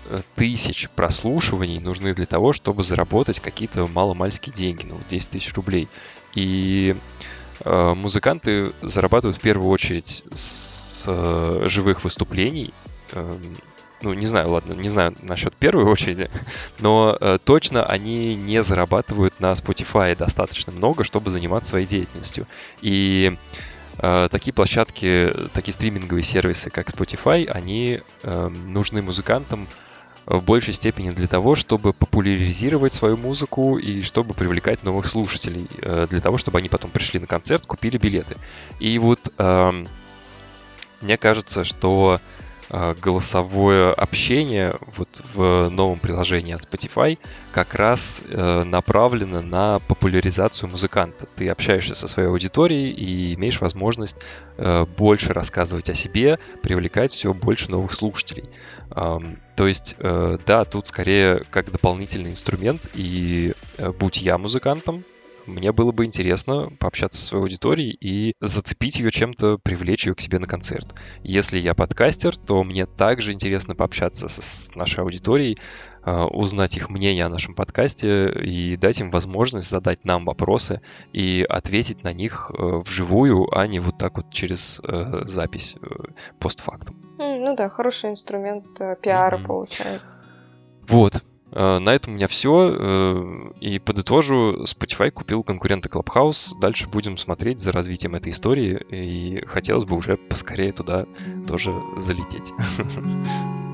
э, 0.08 0.20
тысяч 0.36 0.88
прослушиваний 0.90 1.80
нужны 1.80 2.14
для 2.14 2.26
того, 2.26 2.52
чтобы 2.52 2.84
заработать 2.84 3.40
какие-то 3.40 3.88
маломальские 3.88 4.54
деньги, 4.54 4.86
ну, 4.86 5.00
10 5.08 5.28
тысяч 5.30 5.52
рублей. 5.54 5.88
И 6.34 6.94
Э, 7.64 7.94
музыканты 7.94 8.72
зарабатывают 8.82 9.36
в 9.36 9.40
первую 9.40 9.70
очередь 9.70 10.24
с 10.32 10.83
э, 11.06 11.62
живых 11.66 12.04
выступлений. 12.04 12.72
Эм, 13.12 13.40
ну, 14.02 14.12
не 14.12 14.26
знаю, 14.26 14.50
ладно, 14.50 14.74
не 14.74 14.88
знаю 14.88 15.14
насчет 15.22 15.54
первой 15.54 15.84
очереди, 15.90 16.28
но 16.78 17.16
э, 17.18 17.38
точно 17.42 17.84
они 17.84 18.34
не 18.34 18.62
зарабатывают 18.62 19.40
на 19.40 19.52
Spotify 19.52 20.16
достаточно 20.16 20.72
много, 20.72 21.04
чтобы 21.04 21.30
заниматься 21.30 21.70
своей 21.70 21.86
деятельностью. 21.86 22.46
И 22.82 23.36
э, 23.98 24.28
такие 24.30 24.52
площадки, 24.52 25.32
такие 25.52 25.72
стриминговые 25.72 26.22
сервисы, 26.22 26.70
как 26.70 26.88
Spotify, 26.90 27.46
они 27.46 28.02
э, 28.22 28.48
нужны 28.48 29.02
музыкантам 29.02 29.66
в 30.26 30.42
большей 30.42 30.72
степени 30.72 31.10
для 31.10 31.26
того, 31.26 31.54
чтобы 31.54 31.92
популяризировать 31.92 32.92
свою 32.92 33.16
музыку 33.16 33.78
и 33.78 34.02
чтобы 34.02 34.34
привлекать 34.34 34.82
новых 34.82 35.06
слушателей, 35.06 35.68
э, 35.82 36.06
для 36.08 36.20
того, 36.20 36.38
чтобы 36.38 36.58
они 36.58 36.68
потом 36.68 36.90
пришли 36.90 37.20
на 37.20 37.26
концерт, 37.26 37.66
купили 37.66 37.98
билеты. 37.98 38.36
И 38.80 38.98
вот 38.98 39.32
э, 39.36 39.84
мне 41.04 41.18
кажется, 41.18 41.64
что 41.64 42.18
э, 42.70 42.94
голосовое 43.00 43.92
общение 43.92 44.74
вот 44.96 45.22
в 45.34 45.68
новом 45.68 45.98
приложении 45.98 46.54
от 46.54 46.62
Spotify 46.62 47.18
как 47.52 47.74
раз 47.74 48.22
э, 48.26 48.62
направлено 48.64 49.42
на 49.42 49.80
популяризацию 49.80 50.70
музыканта. 50.70 51.26
Ты 51.36 51.50
общаешься 51.50 51.94
со 51.94 52.08
своей 52.08 52.28
аудиторией 52.30 52.90
и 52.90 53.34
имеешь 53.34 53.60
возможность 53.60 54.16
э, 54.56 54.86
больше 54.96 55.34
рассказывать 55.34 55.90
о 55.90 55.94
себе, 55.94 56.38
привлекать 56.62 57.12
все 57.12 57.34
больше 57.34 57.70
новых 57.70 57.92
слушателей. 57.92 58.48
То 58.90 59.66
есть, 59.66 59.96
да, 59.98 60.64
тут 60.64 60.86
скорее 60.86 61.44
как 61.50 61.72
дополнительный 61.72 62.30
инструмент, 62.30 62.90
и 62.94 63.54
будь 63.98 64.18
я 64.18 64.36
музыкантом, 64.38 65.04
мне 65.46 65.72
было 65.72 65.92
бы 65.92 66.04
интересно 66.04 66.70
пообщаться 66.78 67.20
со 67.20 67.26
своей 67.26 67.42
аудиторией 67.44 67.96
и 68.00 68.34
зацепить 68.40 68.98
ее 68.98 69.10
чем-то, 69.10 69.58
привлечь 69.58 70.06
ее 70.06 70.14
к 70.14 70.20
себе 70.20 70.38
на 70.38 70.46
концерт. 70.46 70.94
Если 71.22 71.58
я 71.58 71.74
подкастер, 71.74 72.36
то 72.36 72.62
мне 72.64 72.86
также 72.86 73.32
интересно 73.32 73.74
пообщаться 73.74 74.28
с 74.28 74.74
нашей 74.74 75.00
аудиторией, 75.00 75.58
а, 76.02 76.26
узнать 76.26 76.76
их 76.76 76.90
мнение 76.90 77.24
о 77.24 77.30
нашем 77.30 77.54
подкасте 77.54 78.30
и 78.30 78.76
дать 78.76 79.00
им 79.00 79.10
возможность 79.10 79.70
задать 79.70 80.04
нам 80.04 80.26
вопросы 80.26 80.82
и 81.12 81.44
ответить 81.48 82.04
на 82.04 82.12
них 82.12 82.50
э, 82.50 82.82
вживую, 82.84 83.48
а 83.56 83.66
не 83.66 83.78
вот 83.78 83.96
так 83.96 84.18
вот 84.18 84.30
через 84.30 84.80
э, 84.86 85.22
запись 85.24 85.76
э, 85.80 85.86
постфактум. 86.38 87.00
Ну 87.16 87.56
да, 87.56 87.70
хороший 87.70 88.10
инструмент 88.10 88.66
пиара 89.00 89.38
mm-hmm. 89.38 89.46
получается. 89.46 90.18
Вот. 90.86 91.22
На 91.54 91.94
этом 91.94 92.14
у 92.14 92.16
меня 92.16 92.26
все. 92.28 93.52
И 93.60 93.78
подытожу, 93.78 94.64
Spotify 94.64 95.10
купил 95.10 95.44
конкурента 95.44 95.88
Clubhouse. 95.88 96.58
Дальше 96.60 96.88
будем 96.88 97.16
смотреть 97.16 97.60
за 97.60 97.70
развитием 97.72 98.14
этой 98.14 98.32
истории. 98.32 98.80
И 98.90 99.44
хотелось 99.46 99.84
бы 99.84 99.96
уже 99.96 100.16
поскорее 100.16 100.72
туда 100.72 101.06
тоже 101.46 101.72
залететь. 101.96 102.52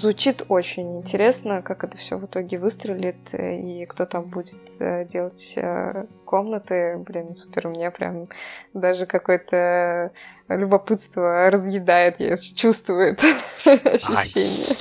звучит 0.00 0.44
очень 0.48 0.98
интересно, 0.98 1.62
как 1.62 1.84
это 1.84 1.96
все 1.96 2.16
в 2.16 2.24
итоге 2.24 2.58
выстрелит, 2.58 3.34
и 3.34 3.86
кто 3.86 4.06
там 4.06 4.24
будет 4.24 4.58
э, 4.80 5.04
делать 5.06 5.52
э, 5.56 6.06
комнаты. 6.24 6.96
Блин, 7.06 7.34
супер, 7.34 7.66
у 7.66 7.70
меня 7.70 7.90
прям 7.90 8.28
даже 8.72 9.06
какое-то 9.06 10.12
любопытство 10.48 11.50
разъедает, 11.50 12.16
я 12.18 12.36
чувствую 12.36 13.12
это 13.12 13.26
ощущение. 13.88 14.74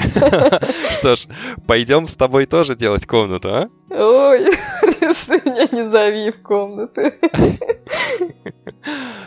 Что 0.92 1.16
ж, 1.16 1.26
пойдем 1.66 2.06
с 2.06 2.16
тобой 2.16 2.46
тоже 2.46 2.74
делать 2.74 3.06
комнату, 3.06 3.48
а? 3.50 3.68
Ой, 3.90 4.46
меня 5.28 5.68
не 5.72 5.88
зови 5.88 6.30
в 6.30 6.42
комнаты. 6.42 7.14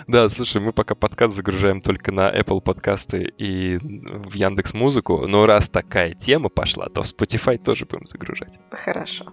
Да, 0.07 0.29
слушай, 0.29 0.61
мы 0.61 0.71
пока 0.71 0.93
подкаст 0.93 1.35
загружаем 1.35 1.81
только 1.81 2.11
на 2.11 2.31
Apple 2.31 2.61
подкасты 2.61 3.33
и 3.37 3.77
в 3.81 4.33
Яндекс 4.33 4.73
Музыку, 4.73 5.25
но 5.27 5.45
раз 5.45 5.69
такая 5.69 6.13
тема 6.13 6.49
пошла, 6.49 6.87
то 6.89 7.01
в 7.01 7.05
Spotify 7.05 7.57
тоже 7.57 7.85
будем 7.85 8.05
загружать. 8.05 8.59
Хорошо. 8.71 9.25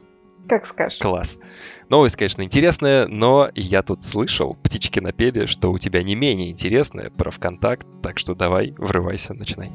Как 0.49 0.67
скажешь. 0.67 0.99
Класс. 0.99 1.41
Новость, 1.89 2.17
конечно, 2.17 2.43
интересная, 2.43 3.07
но 3.07 3.51
я 3.55 3.83
тут 3.83 4.03
слышал, 4.03 4.55
птички 4.63 4.99
напели, 4.99 5.47
что 5.47 5.71
у 5.71 5.79
тебя 5.79 6.03
не 6.03 6.15
менее 6.15 6.51
интересная 6.51 7.11
про 7.11 7.31
ВКонтакт, 7.31 7.87
так 8.03 8.19
что 8.19 8.35
давай, 8.35 8.75
врывайся, 8.79 9.35
начинай. 9.35 9.71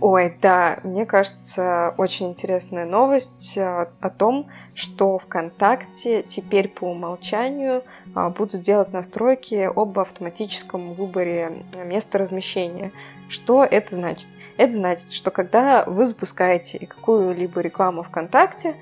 Ой, 0.00 0.34
да, 0.40 0.78
мне 0.82 1.04
кажется, 1.04 1.94
очень 1.98 2.30
интересная 2.30 2.86
новость 2.86 3.58
э, 3.58 3.86
о 4.00 4.08
том, 4.08 4.46
что 4.74 5.18
ВКонтакте 5.18 6.22
теперь 6.22 6.68
по 6.68 6.84
умолчанию 6.84 7.84
а, 8.14 8.30
будут 8.30 8.62
делать 8.62 8.94
настройки 8.94 9.70
об 9.76 9.98
автоматическом 9.98 10.94
выборе 10.94 11.64
места 11.84 12.16
размещения. 12.16 12.92
Что 13.28 13.62
это 13.62 13.96
значит? 13.96 14.28
Это 14.56 14.72
значит, 14.72 15.12
что 15.12 15.30
когда 15.30 15.84
вы 15.84 16.06
запускаете 16.06 16.86
какую-либо 16.86 17.60
рекламу 17.60 18.02
ВКонтакте, 18.02 18.76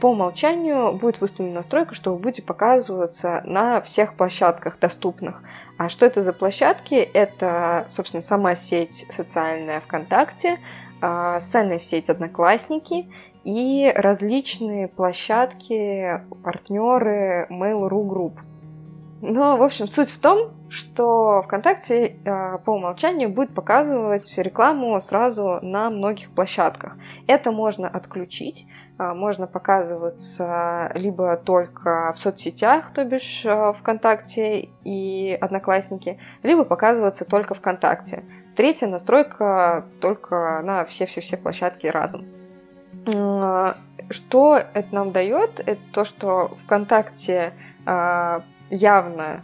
по 0.00 0.10
умолчанию 0.10 0.92
будет 0.92 1.20
выставлена 1.20 1.56
настройка, 1.56 1.94
что 1.94 2.12
вы 2.12 2.18
будете 2.18 2.42
показываться 2.42 3.42
на 3.44 3.80
всех 3.80 4.14
площадках 4.14 4.78
доступных. 4.78 5.42
А 5.78 5.88
что 5.88 6.06
это 6.06 6.22
за 6.22 6.32
площадки? 6.32 6.94
Это, 6.94 7.86
собственно, 7.88 8.20
сама 8.20 8.54
сеть 8.54 9.06
социальная 9.08 9.80
ВКонтакте, 9.80 10.58
а, 11.00 11.40
социальная 11.40 11.78
сеть 11.78 12.10
Одноклассники 12.10 13.10
и 13.44 13.92
различные 13.94 14.88
площадки, 14.88 16.22
партнеры 16.42 17.46
Mail.ru 17.50 18.08
Group. 18.08 18.38
Но, 19.20 19.56
в 19.56 19.62
общем, 19.62 19.86
суть 19.86 20.10
в 20.10 20.20
том, 20.20 20.50
что 20.68 21.40
ВКонтакте 21.42 22.18
э, 22.24 22.58
по 22.64 22.72
умолчанию 22.72 23.30
будет 23.30 23.54
показывать 23.54 24.36
рекламу 24.36 25.00
сразу 25.00 25.60
на 25.62 25.88
многих 25.88 26.30
площадках. 26.30 26.96
Это 27.26 27.52
можно 27.52 27.88
отключить, 27.88 28.66
можно 28.98 29.46
показываться 29.46 30.90
либо 30.94 31.36
только 31.36 32.12
в 32.12 32.18
соцсетях, 32.18 32.92
то 32.92 33.04
бишь 33.04 33.44
э, 33.44 33.72
ВКонтакте 33.80 34.68
и 34.84 35.36
Одноклассники, 35.40 36.18
либо 36.42 36.64
показываться 36.64 37.24
только 37.24 37.54
ВКонтакте. 37.54 38.24
Третья 38.54 38.86
настройка 38.86 39.84
только 40.00 40.60
на 40.62 40.84
все-все-все 40.84 41.36
площадки 41.36 41.88
разом. 41.88 42.26
Что 44.10 44.56
это 44.56 44.94
нам 44.94 45.10
дает? 45.10 45.58
Это 45.58 45.80
то, 45.92 46.04
что 46.04 46.56
ВКонтакте 46.64 47.52
явно 48.70 49.42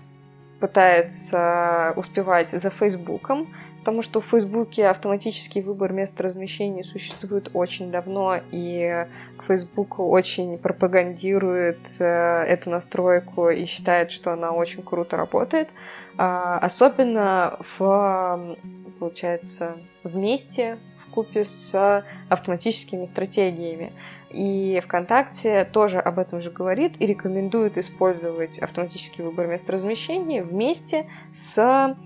пытается 0.60 1.92
успевать 1.96 2.50
за 2.50 2.70
Фейсбуком, 2.70 3.48
потому 3.80 4.02
что 4.02 4.20
в 4.20 4.26
Фейсбуке 4.26 4.86
автоматический 4.86 5.62
выбор 5.62 5.92
места 5.92 6.22
размещения 6.22 6.84
существует 6.84 7.50
очень 7.54 7.90
давно, 7.90 8.38
и 8.52 9.06
Facebook 9.48 9.98
очень 9.98 10.58
пропагандирует 10.58 11.78
э, 11.98 12.04
эту 12.04 12.70
настройку 12.70 13.48
и 13.48 13.64
считает, 13.64 14.12
что 14.12 14.32
она 14.32 14.52
очень 14.52 14.82
круто 14.82 15.16
работает. 15.16 15.70
А, 16.18 16.58
особенно 16.58 17.56
в, 17.78 18.56
получается, 18.98 19.78
вместе, 20.04 20.78
в 20.98 21.10
купе 21.10 21.44
с 21.44 22.04
автоматическими 22.28 23.06
стратегиями. 23.06 23.92
И 24.28 24.80
ВКонтакте 24.84 25.64
тоже 25.64 25.98
об 25.98 26.18
этом 26.18 26.40
же 26.40 26.50
говорит 26.50 26.94
и 27.00 27.06
рекомендует 27.06 27.78
использовать 27.78 28.58
автоматический 28.58 29.22
выбор 29.22 29.46
места 29.46 29.72
размещения 29.72 30.42
вместе 30.42 31.06
с 31.32 31.96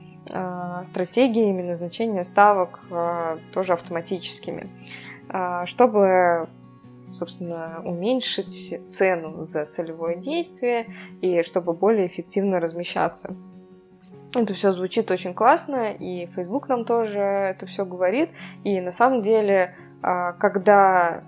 стратегиями 0.84 1.62
назначения 1.62 2.24
ставок 2.24 2.80
э, 2.90 3.38
тоже 3.52 3.74
автоматическими, 3.74 4.68
э, 5.28 5.62
чтобы 5.66 6.48
собственно, 7.12 7.80
уменьшить 7.84 8.80
цену 8.88 9.44
за 9.44 9.66
целевое 9.66 10.16
действие 10.16 10.86
и 11.20 11.44
чтобы 11.44 11.72
более 11.72 12.08
эффективно 12.08 12.58
размещаться. 12.58 13.36
Это 14.34 14.52
все 14.52 14.72
звучит 14.72 15.12
очень 15.12 15.32
классно, 15.32 15.92
и 15.92 16.26
Facebook 16.34 16.68
нам 16.68 16.84
тоже 16.84 17.20
это 17.20 17.66
все 17.66 17.84
говорит. 17.84 18.30
И 18.64 18.80
на 18.80 18.90
самом 18.90 19.22
деле, 19.22 19.76
когда 20.00 21.22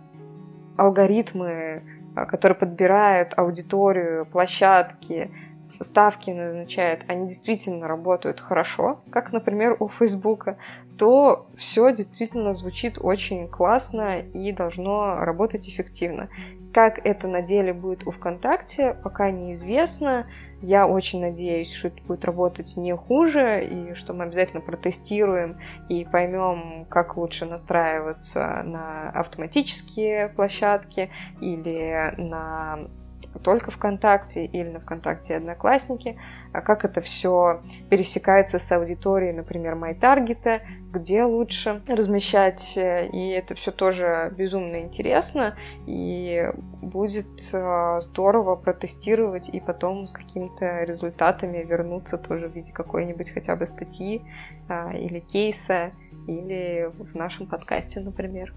алгоритмы, 0.76 1.82
которые 2.14 2.56
подбирают 2.56 3.32
аудиторию, 3.36 4.26
площадки, 4.26 5.30
ставки 5.80 6.30
назначают, 6.30 7.04
они 7.08 7.28
действительно 7.28 7.88
работают 7.88 8.40
хорошо, 8.40 9.00
как, 9.10 9.32
например, 9.32 9.76
у 9.78 9.88
Фейсбука, 9.88 10.58
то 10.98 11.46
все 11.56 11.92
действительно 11.92 12.52
звучит 12.52 12.98
очень 12.98 13.48
классно 13.48 14.18
и 14.18 14.52
должно 14.52 15.18
работать 15.18 15.68
эффективно. 15.68 16.28
Как 16.72 17.04
это 17.06 17.26
на 17.26 17.42
деле 17.42 17.72
будет 17.72 18.06
у 18.06 18.10
ВКонтакте, 18.10 18.96
пока 19.02 19.30
неизвестно. 19.30 20.26
Я 20.62 20.86
очень 20.86 21.20
надеюсь, 21.20 21.72
что 21.72 21.88
это 21.88 22.02
будет 22.02 22.24
работать 22.24 22.76
не 22.76 22.94
хуже, 22.96 23.64
и 23.64 23.94
что 23.94 24.14
мы 24.14 24.24
обязательно 24.24 24.62
протестируем 24.62 25.58
и 25.88 26.04
поймем, 26.04 26.86
как 26.88 27.16
лучше 27.16 27.44
настраиваться 27.44 28.62
на 28.64 29.10
автоматические 29.10 30.28
площадки 30.28 31.10
или 31.40 32.14
на 32.16 32.88
только 33.38 33.70
ВКонтакте 33.70 34.44
или 34.44 34.70
на 34.70 34.80
ВКонтакте 34.80 35.34
и 35.34 35.36
Одноклассники, 35.36 36.18
а 36.52 36.60
как 36.60 36.84
это 36.84 37.00
все 37.00 37.60
пересекается 37.90 38.58
с 38.58 38.72
аудиторией, 38.72 39.32
например, 39.32 39.74
MyTarget, 39.74 40.62
где 40.92 41.24
лучше 41.24 41.82
размещать, 41.86 42.74
и 42.76 43.28
это 43.30 43.54
все 43.54 43.70
тоже 43.72 44.32
безумно 44.36 44.80
интересно, 44.80 45.56
и 45.86 46.50
будет 46.80 47.50
э, 47.52 47.98
здорово 48.00 48.56
протестировать 48.56 49.48
и 49.48 49.60
потом 49.60 50.06
с 50.06 50.12
какими-то 50.12 50.84
результатами 50.84 51.58
вернуться 51.58 52.16
тоже 52.16 52.48
в 52.48 52.54
виде 52.54 52.72
какой-нибудь 52.72 53.30
хотя 53.30 53.56
бы 53.56 53.66
статьи 53.66 54.22
а, 54.68 54.92
или 54.94 55.20
кейса, 55.20 55.92
или 56.26 56.90
в 56.98 57.14
нашем 57.14 57.46
подкасте, 57.46 58.00
например 58.00 58.54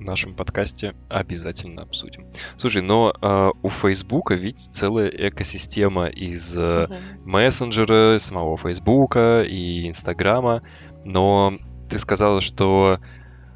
нашем 0.00 0.34
подкасте 0.34 0.94
обязательно 1.08 1.82
обсудим. 1.82 2.26
Слушай, 2.56 2.82
но 2.82 3.12
э, 3.20 3.50
у 3.62 3.68
Фейсбука 3.68 4.34
ведь 4.34 4.60
целая 4.60 5.08
экосистема 5.08 6.06
из 6.06 6.56
э, 6.58 6.88
мессенджера, 7.24 8.18
самого 8.18 8.56
Фейсбука 8.56 9.42
и 9.42 9.88
Инстаграма, 9.88 10.62
но 11.04 11.54
ты 11.88 11.98
сказала, 11.98 12.40
что 12.40 12.98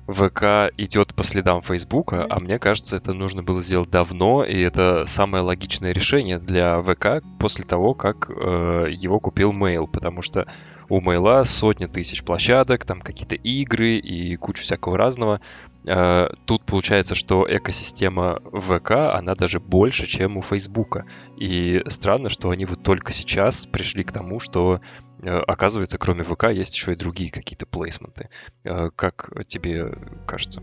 ВК 0.06 0.70
идет 0.76 1.14
по 1.14 1.22
следам 1.22 1.62
Фейсбука, 1.62 2.16
mm-hmm. 2.16 2.26
а 2.28 2.40
мне 2.40 2.58
кажется, 2.58 2.96
это 2.96 3.14
нужно 3.14 3.42
было 3.42 3.62
сделать 3.62 3.90
давно, 3.90 4.44
и 4.44 4.60
это 4.60 5.04
самое 5.06 5.42
логичное 5.42 5.92
решение 5.92 6.38
для 6.38 6.82
ВК 6.82 7.24
после 7.38 7.64
того, 7.64 7.94
как 7.94 8.28
э, 8.28 8.88
его 8.90 9.18
купил 9.18 9.52
Mail, 9.52 9.86
потому 9.86 10.20
что 10.20 10.46
у 10.88 11.00
Мейла 11.00 11.44
сотни 11.44 11.86
тысяч 11.86 12.22
площадок, 12.22 12.84
там 12.84 13.00
какие-то 13.00 13.36
игры 13.36 13.96
и 13.96 14.36
куча 14.36 14.62
всякого 14.62 14.98
разного. 14.98 15.40
Э, 15.86 16.28
тут 16.46 16.64
получается, 16.64 17.14
что 17.14 17.46
экосистема 17.48 18.40
ВК, 18.52 18.92
она 19.14 19.34
даже 19.34 19.60
больше, 19.60 20.06
чем 20.06 20.36
у 20.36 20.42
Фейсбука. 20.42 21.06
И 21.36 21.82
странно, 21.88 22.28
что 22.28 22.50
они 22.50 22.64
вот 22.64 22.82
только 22.82 23.12
сейчас 23.12 23.66
пришли 23.66 24.02
к 24.04 24.12
тому, 24.12 24.40
что, 24.40 24.80
э, 25.22 25.30
оказывается, 25.30 25.98
кроме 25.98 26.24
ВК 26.24 26.44
есть 26.44 26.74
еще 26.74 26.92
и 26.92 26.96
другие 26.96 27.30
какие-то 27.30 27.66
плейсменты. 27.66 28.30
Э, 28.64 28.90
как 28.96 29.30
тебе 29.46 29.92
кажется? 30.26 30.62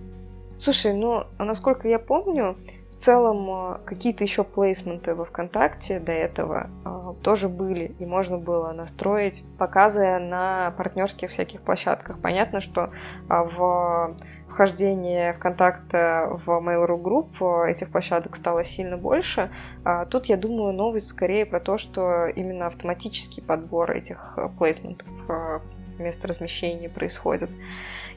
Слушай, 0.58 0.94
ну, 0.94 1.26
насколько 1.40 1.88
я 1.88 2.00
помню, 2.00 2.58
в 2.92 2.96
целом 2.96 3.80
какие-то 3.84 4.24
еще 4.24 4.44
плейсменты 4.44 5.16
во 5.16 5.26
ВКонтакте 5.26 6.00
до 6.00 6.12
этого 6.12 6.70
тоже 7.24 7.50
были, 7.50 7.96
и 7.98 8.06
можно 8.06 8.38
было 8.38 8.72
настроить, 8.72 9.44
показывая 9.58 10.20
на 10.20 10.70
партнерских 10.78 11.32
всяких 11.32 11.62
площадках. 11.62 12.20
Понятно, 12.22 12.62
что 12.62 12.92
в 13.28 14.16
вхождение 14.52 15.34
ВКонтакте 15.34 16.28
в 16.46 16.48
Mail.ru 16.48 17.02
Group 17.02 17.68
этих 17.68 17.90
площадок 17.90 18.36
стало 18.36 18.64
сильно 18.64 18.98
больше. 18.98 19.50
А 19.84 20.06
тут, 20.06 20.26
я 20.28 20.38
думаю, 20.38 20.74
новость 20.74 21.08
скорее 21.08 21.46
про 21.46 21.60
то, 21.60 21.78
что 21.78 22.28
именно 22.28 22.68
автоматический 22.68 23.42
подбор 23.42 23.92
этих 23.92 24.34
э, 24.38 24.50
плейсментов 24.58 25.08
место 25.98 26.28
размещения 26.28 26.90
происходит. 26.90 27.50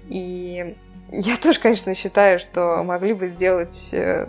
И 0.09 0.77
я 1.11 1.37
тоже, 1.37 1.61
конечно, 1.61 1.95
считаю, 1.95 2.39
что 2.39 2.83
могли 2.83 3.15
бы 3.15 3.29
сделать 3.29 3.95
э, 3.95 4.29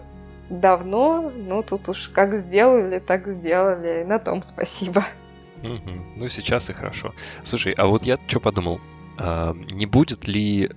давно, 0.50 1.31
но 1.35 1.62
тут 1.63 1.89
уж 1.89 2.09
как 2.09 2.35
сделали, 2.35 3.00
так 3.00 3.27
сделали. 3.27 4.01
И 4.01 4.05
на 4.05 4.19
том 4.19 4.43
спасибо. 4.43 5.05
Угу. 5.63 5.91
Ну, 6.17 6.29
сейчас 6.29 6.69
и 6.69 6.74
хорошо. 6.74 7.13
Слушай, 7.41 7.74
а 7.74 7.88
вот 7.88 8.03
я 8.03 8.17
что 8.17 8.39
подумал? 8.39 8.79
А, 9.17 9.55
не 9.71 9.85
будет 9.85 10.27
ли 10.27 10.69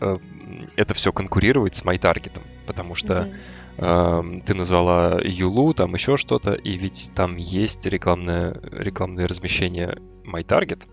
э, 0.00 0.16
это 0.76 0.94
все 0.94 1.12
конкурировать 1.12 1.74
с 1.74 1.84
MyTarget, 1.84 2.40
потому 2.66 2.94
что 2.94 3.32
mm-hmm. 3.78 4.38
э, 4.38 4.42
ты 4.46 4.54
назвала 4.54 5.20
Юлу, 5.22 5.74
там 5.74 5.94
еще 5.94 6.16
что-то, 6.16 6.54
и 6.54 6.76
ведь 6.76 7.12
там 7.14 7.36
есть 7.36 7.86
рекламное, 7.86 8.60
рекламное 8.72 9.28
размещение 9.28 9.96
MyTarget, 10.24 10.88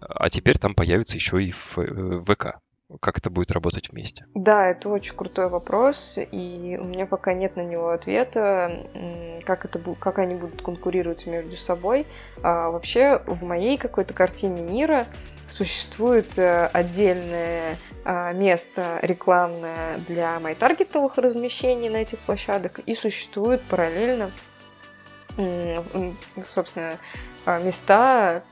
а 0.00 0.28
теперь 0.28 0.58
там 0.58 0.74
появится 0.74 1.16
еще 1.16 1.42
и 1.42 1.52
в 1.52 1.78
э, 1.78 2.22
ВК. 2.22 2.61
Как 3.00 3.18
это 3.18 3.30
будет 3.30 3.50
работать 3.50 3.90
вместе? 3.90 4.26
Да, 4.34 4.66
это 4.68 4.88
очень 4.88 5.14
крутой 5.14 5.48
вопрос, 5.48 6.18
и 6.18 6.78
у 6.80 6.84
меня 6.84 7.06
пока 7.06 7.32
нет 7.32 7.56
на 7.56 7.62
него 7.62 7.90
ответа, 7.90 8.86
как, 9.44 9.64
это, 9.64 9.78
как 9.98 10.18
они 10.18 10.34
будут 10.34 10.62
конкурировать 10.62 11.26
между 11.26 11.56
собой. 11.56 12.06
А 12.42 12.70
вообще, 12.70 13.22
в 13.26 13.42
моей 13.44 13.78
какой-то 13.78 14.14
картине 14.14 14.62
мира 14.62 15.06
существует 15.48 16.38
э, 16.38 16.66
отдельное 16.66 17.76
а, 18.04 18.32
место 18.32 18.98
рекламное 19.02 19.98
для 20.08 20.40
майтаргетовых 20.40 21.18
размещений 21.18 21.90
на 21.90 21.98
этих 21.98 22.18
площадках 22.20 22.78
и 22.86 22.94
существует 22.94 23.60
параллельно, 23.62 24.30
собственно, 26.48 26.96
а, 27.44 27.60
места 27.60 28.42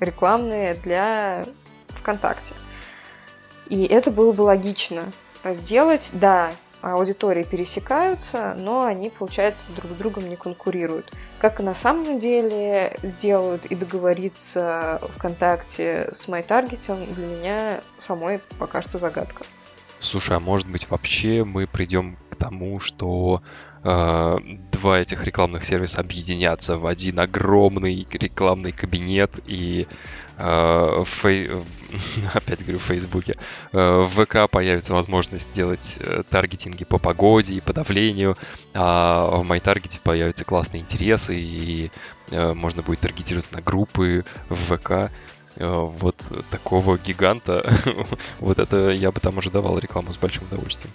рекламные 0.00 0.74
для 0.74 1.44
ВКонтакте. 1.88 2.54
И 3.68 3.84
это 3.84 4.10
было 4.10 4.32
бы 4.32 4.42
логично 4.42 5.04
сделать, 5.44 6.10
да, 6.12 6.50
аудитории 6.80 7.42
пересекаются, 7.42 8.54
но 8.56 8.84
они, 8.84 9.10
получается, 9.10 9.66
друг 9.74 9.92
с 9.92 9.94
другом 9.94 10.28
не 10.28 10.36
конкурируют. 10.36 11.12
Как 11.38 11.60
на 11.60 11.74
самом 11.74 12.18
деле 12.18 12.96
сделают 13.02 13.66
и 13.66 13.74
договориться 13.74 15.00
ВКонтакте 15.16 16.10
с 16.12 16.28
MyTarget, 16.28 17.14
для 17.14 17.26
меня 17.26 17.80
самой 17.98 18.40
пока 18.58 18.82
что 18.82 18.98
загадка. 18.98 19.44
Слушай, 20.00 20.36
а 20.36 20.40
может 20.40 20.68
быть 20.68 20.88
вообще 20.90 21.44
мы 21.44 21.66
придем 21.66 22.16
к 22.30 22.36
тому, 22.36 22.80
что 22.80 23.42
э, 23.82 24.36
два 24.72 24.98
этих 25.00 25.24
рекламных 25.24 25.64
сервиса 25.64 26.00
объединятся 26.00 26.78
в 26.78 26.86
один 26.86 27.18
огромный 27.20 28.06
рекламный 28.10 28.72
кабинет 28.72 29.40
и 29.46 29.86
Э, 30.40 31.02
фей... 31.04 31.50
опять 32.34 32.62
говорю, 32.62 32.78
в 32.78 32.82
Фейсбуке, 32.82 33.34
э, 33.72 34.00
в 34.02 34.24
ВК 34.24 34.48
появится 34.48 34.94
возможность 34.94 35.52
делать 35.52 35.98
э, 36.00 36.22
таргетинги 36.30 36.84
по 36.84 36.98
погоде 36.98 37.56
и 37.56 37.60
по 37.60 37.72
давлению, 37.72 38.36
а 38.72 39.26
в 39.36 39.50
MyTarget 39.50 40.00
появятся 40.04 40.44
классные 40.44 40.82
интересы, 40.82 41.34
и 41.36 41.90
можно 42.30 42.82
будет 42.82 43.00
таргетироваться 43.00 43.54
на 43.54 43.62
группы 43.62 44.22
в 44.50 44.76
ВК. 44.76 45.10
Вот 45.58 46.32
такого 46.50 46.98
гиганта, 46.98 47.68
вот 48.40 48.58
это 48.58 48.90
я 48.90 49.10
бы 49.10 49.20
там 49.20 49.38
уже 49.38 49.50
давал 49.50 49.78
рекламу 49.78 50.12
с 50.12 50.16
большим 50.16 50.44
удовольствием. 50.44 50.92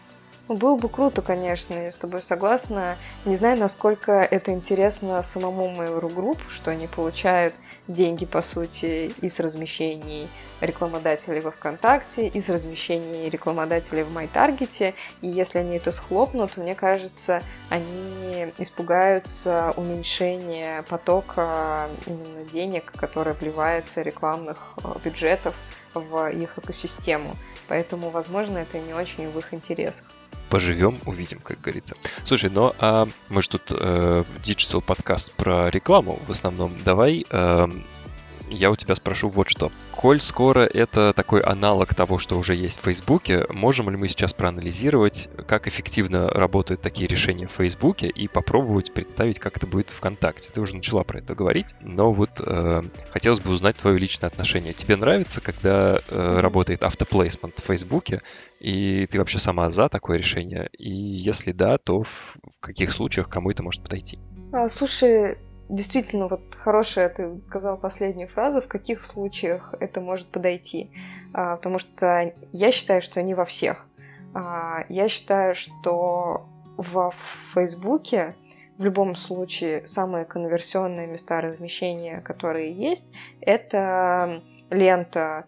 Было 0.49 0.75
бы 0.75 0.89
круто, 0.89 1.21
конечно, 1.21 1.73
я 1.73 1.89
с 1.89 1.95
тобой 1.95 2.21
согласна. 2.21 2.97
Не 3.23 3.35
знаю, 3.35 3.57
насколько 3.57 4.11
это 4.11 4.51
интересно 4.51 5.23
самому 5.23 5.65
Mail.ru 5.69 6.13
Group, 6.13 6.39
что 6.49 6.71
они 6.71 6.87
получают 6.87 7.53
деньги, 7.87 8.25
по 8.25 8.41
сути, 8.41 9.13
из 9.21 9.39
размещений 9.39 10.29
рекламодателей 10.61 11.41
во 11.41 11.51
ВКонтакте, 11.51 12.27
из 12.27 12.49
размещений 12.49 13.29
рекламодателей 13.29 14.03
в 14.03 14.17
MyTarget. 14.17 14.93
И 15.21 15.27
если 15.27 15.59
они 15.59 15.77
это 15.77 15.91
схлопнут, 15.91 16.57
мне 16.57 16.75
кажется, 16.75 17.43
они 17.69 18.53
испугаются 18.57 19.73
уменьшения 19.75 20.83
потока 20.83 21.87
именно 22.05 22.45
денег, 22.51 22.91
которые 22.95 23.33
вливаются 23.33 24.01
рекламных 24.01 24.75
э, 24.83 24.87
бюджетов 25.03 25.55
в 25.93 26.29
их 26.29 26.57
экосистему. 26.57 27.35
Поэтому, 27.67 28.09
возможно, 28.09 28.57
это 28.59 28.79
не 28.79 28.93
очень 28.93 29.29
в 29.29 29.37
их 29.39 29.53
интересах 29.53 30.05
поживем, 30.53 30.99
увидим, 31.07 31.39
как 31.39 31.59
говорится. 31.61 31.95
Слушай, 32.23 32.51
ну 32.51 32.73
а 32.77 33.07
мы 33.29 33.41
же 33.41 33.49
тут 33.49 33.71
э, 33.71 34.23
digital 34.43 34.83
подкаст 34.85 35.31
про 35.31 35.71
рекламу 35.71 36.19
в 36.27 36.31
основном. 36.31 36.71
Давай 36.85 37.25
э, 37.27 37.67
я 38.53 38.71
у 38.71 38.75
тебя 38.75 38.95
спрошу 38.95 39.27
вот 39.27 39.49
что. 39.49 39.71
Коль 39.91 40.21
скоро 40.21 40.61
это 40.61 41.13
такой 41.13 41.41
аналог 41.41 41.93
того, 41.93 42.17
что 42.17 42.37
уже 42.37 42.55
есть 42.55 42.79
в 42.79 42.83
Фейсбуке, 42.83 43.45
можем 43.49 43.89
ли 43.89 43.97
мы 43.97 44.07
сейчас 44.07 44.33
проанализировать, 44.33 45.29
как 45.47 45.67
эффективно 45.67 46.29
работают 46.29 46.81
такие 46.81 47.07
решения 47.07 47.47
в 47.47 47.51
Фейсбуке 47.51 48.07
и 48.07 48.27
попробовать 48.27 48.93
представить, 48.93 49.39
как 49.39 49.57
это 49.57 49.67
будет 49.67 49.89
ВКонтакте? 49.89 50.51
Ты 50.53 50.61
уже 50.61 50.75
начала 50.75 51.03
про 51.03 51.19
это 51.19 51.35
говорить, 51.35 51.75
но 51.81 52.11
вот 52.11 52.41
э, 52.41 52.79
хотелось 53.11 53.39
бы 53.39 53.51
узнать 53.51 53.77
твое 53.77 53.97
личное 53.97 54.27
отношение. 54.27 54.73
Тебе 54.73 54.95
нравится, 54.95 55.41
когда 55.41 55.99
э, 56.07 56.39
работает 56.39 56.83
автоплейсмент 56.83 57.59
в 57.59 57.65
Фейсбуке, 57.65 58.21
и 58.59 59.07
ты 59.11 59.17
вообще 59.17 59.39
сама 59.39 59.69
за 59.69 59.89
такое 59.89 60.17
решение? 60.17 60.69
И 60.77 60.89
если 60.89 61.51
да, 61.51 61.77
то 61.77 62.03
в 62.03 62.37
каких 62.59 62.93
случаях 62.93 63.29
кому 63.29 63.51
это 63.51 63.61
может 63.61 63.83
подойти? 63.83 64.19
А, 64.53 64.69
слушай, 64.69 65.37
действительно, 65.69 66.27
вот 66.27 66.55
хорошая 66.55 67.09
ты 67.09 67.41
сказал 67.41 67.77
последнюю 67.77 68.27
фразу, 68.27 68.61
в 68.61 68.67
каких 68.67 69.03
случаях 69.03 69.73
это 69.79 70.01
может 70.01 70.27
подойти. 70.27 70.91
А, 71.33 71.57
потому 71.57 71.79
что 71.79 72.33
я 72.51 72.71
считаю, 72.71 73.01
что 73.01 73.21
не 73.21 73.33
во 73.33 73.45
всех. 73.45 73.85
А, 74.33 74.85
я 74.89 75.07
считаю, 75.07 75.55
что 75.55 76.45
в 76.77 77.13
Фейсбуке 77.53 78.33
в 78.77 78.83
любом 78.83 79.15
случае 79.15 79.85
самые 79.85 80.25
конверсионные 80.25 81.07
места 81.07 81.41
размещения, 81.41 82.21
которые 82.21 82.71
есть, 82.71 83.11
это 83.41 84.41
лента 84.69 85.45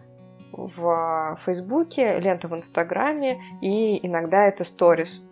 в 0.52 1.38
Фейсбуке, 1.44 2.20
лента 2.20 2.48
в 2.48 2.56
Инстаграме 2.56 3.42
и 3.62 4.06
иногда 4.06 4.46
это 4.46 4.64
сторис. 4.64 5.25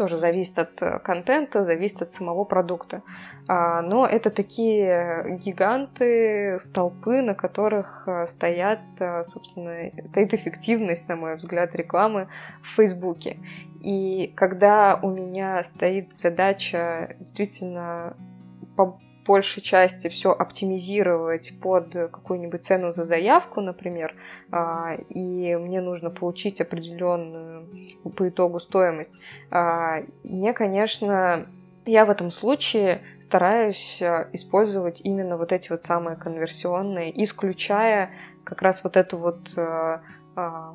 Тоже 0.00 0.16
зависит 0.16 0.58
от 0.58 0.80
э, 0.80 0.98
контента, 1.00 1.62
зависит 1.62 2.00
от 2.00 2.10
самого 2.10 2.44
продукта. 2.44 3.02
А, 3.48 3.82
но 3.82 4.06
это 4.06 4.30
такие 4.30 5.36
гиганты, 5.38 6.58
столпы, 6.58 7.20
на 7.20 7.34
которых 7.34 8.04
э, 8.06 8.24
стоят, 8.24 8.80
э, 8.98 9.22
собственно, 9.22 9.90
стоит 10.06 10.32
эффективность, 10.32 11.06
на 11.06 11.16
мой 11.16 11.36
взгляд, 11.36 11.74
рекламы 11.74 12.28
в 12.62 12.76
Фейсбуке. 12.76 13.36
И 13.82 14.32
когда 14.36 14.98
у 15.02 15.10
меня 15.10 15.62
стоит 15.62 16.14
задача 16.14 17.14
действительно 17.20 18.16
большей 19.30 19.62
части 19.62 20.08
все 20.08 20.32
оптимизировать 20.32 21.52
под 21.62 21.92
какую-нибудь 21.92 22.64
цену 22.64 22.90
за 22.90 23.04
заявку, 23.04 23.60
например, 23.60 24.16
а, 24.50 24.96
и 25.08 25.54
мне 25.54 25.80
нужно 25.80 26.10
получить 26.10 26.60
определенную 26.60 27.68
по 28.16 28.28
итогу 28.28 28.58
стоимость, 28.58 29.12
а, 29.52 30.02
мне, 30.24 30.52
конечно, 30.52 31.46
я 31.86 32.06
в 32.06 32.10
этом 32.10 32.32
случае 32.32 33.02
стараюсь 33.20 34.02
а, 34.02 34.28
использовать 34.32 35.00
именно 35.04 35.36
вот 35.36 35.52
эти 35.52 35.70
вот 35.70 35.84
самые 35.84 36.16
конверсионные, 36.16 37.12
исключая 37.22 38.10
как 38.42 38.62
раз 38.62 38.82
вот 38.82 38.96
эту 38.96 39.16
вот, 39.16 39.54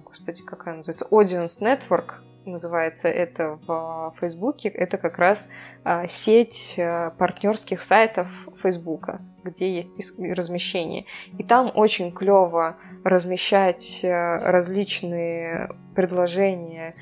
господи, 0.05 0.43
как 0.43 0.65
она 0.67 0.77
называется, 0.77 1.07
Audience 1.11 1.59
Network, 1.59 2.21
называется 2.45 3.08
это 3.08 3.60
в 3.65 4.13
Фейсбуке, 4.19 4.69
это 4.69 4.97
как 4.97 5.17
раз 5.17 5.49
а, 5.84 6.08
сеть 6.08 6.75
а, 6.77 7.12
партнерских 7.12 7.81
сайтов 7.81 8.27
Фейсбука, 8.62 9.21
где 9.43 9.75
есть 9.75 9.89
размещение. 10.19 11.05
И 11.38 11.43
там 11.43 11.71
очень 11.73 12.12
клево 12.12 12.77
размещать 13.03 14.01
а, 14.03 14.39
различные 14.51 15.69
предложения 15.95 16.95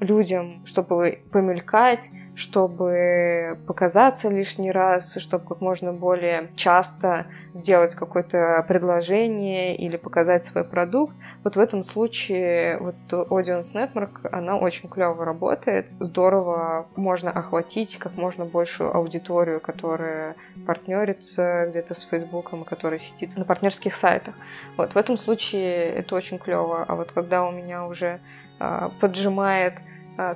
людям, 0.00 0.64
чтобы 0.66 1.22
помелькать, 1.32 2.10
чтобы 2.36 3.58
показаться 3.66 4.28
лишний 4.28 4.70
раз, 4.70 5.16
чтобы 5.16 5.46
как 5.46 5.62
можно 5.62 5.92
более 5.92 6.50
часто 6.54 7.26
делать 7.54 7.94
какое-то 7.94 8.62
предложение 8.68 9.74
или 9.74 9.96
показать 9.96 10.44
свой 10.44 10.62
продукт. 10.62 11.16
Вот 11.44 11.56
в 11.56 11.58
этом 11.58 11.82
случае 11.82 12.76
вот 12.78 12.96
эта 13.06 13.22
Audience 13.22 13.72
Network, 13.72 14.28
она 14.30 14.58
очень 14.58 14.90
клево 14.90 15.24
работает. 15.24 15.86
Здорово 15.98 16.86
можно 16.94 17.30
охватить 17.30 17.96
как 17.96 18.14
можно 18.16 18.44
большую 18.44 18.94
аудиторию, 18.94 19.58
которая 19.58 20.36
партнерится 20.66 21.66
где-то 21.70 21.94
с 21.94 22.02
Фейсбуком, 22.02 22.64
которая 22.64 22.98
сидит 22.98 23.34
на 23.38 23.46
партнерских 23.46 23.94
сайтах. 23.94 24.34
Вот 24.76 24.92
в 24.92 24.96
этом 24.98 25.16
случае 25.16 25.86
это 25.86 26.14
очень 26.14 26.38
клево. 26.38 26.84
А 26.86 26.94
вот 26.94 27.12
когда 27.12 27.46
у 27.46 27.50
меня 27.50 27.86
уже 27.86 28.20
а, 28.58 28.90
поджимает 29.00 29.80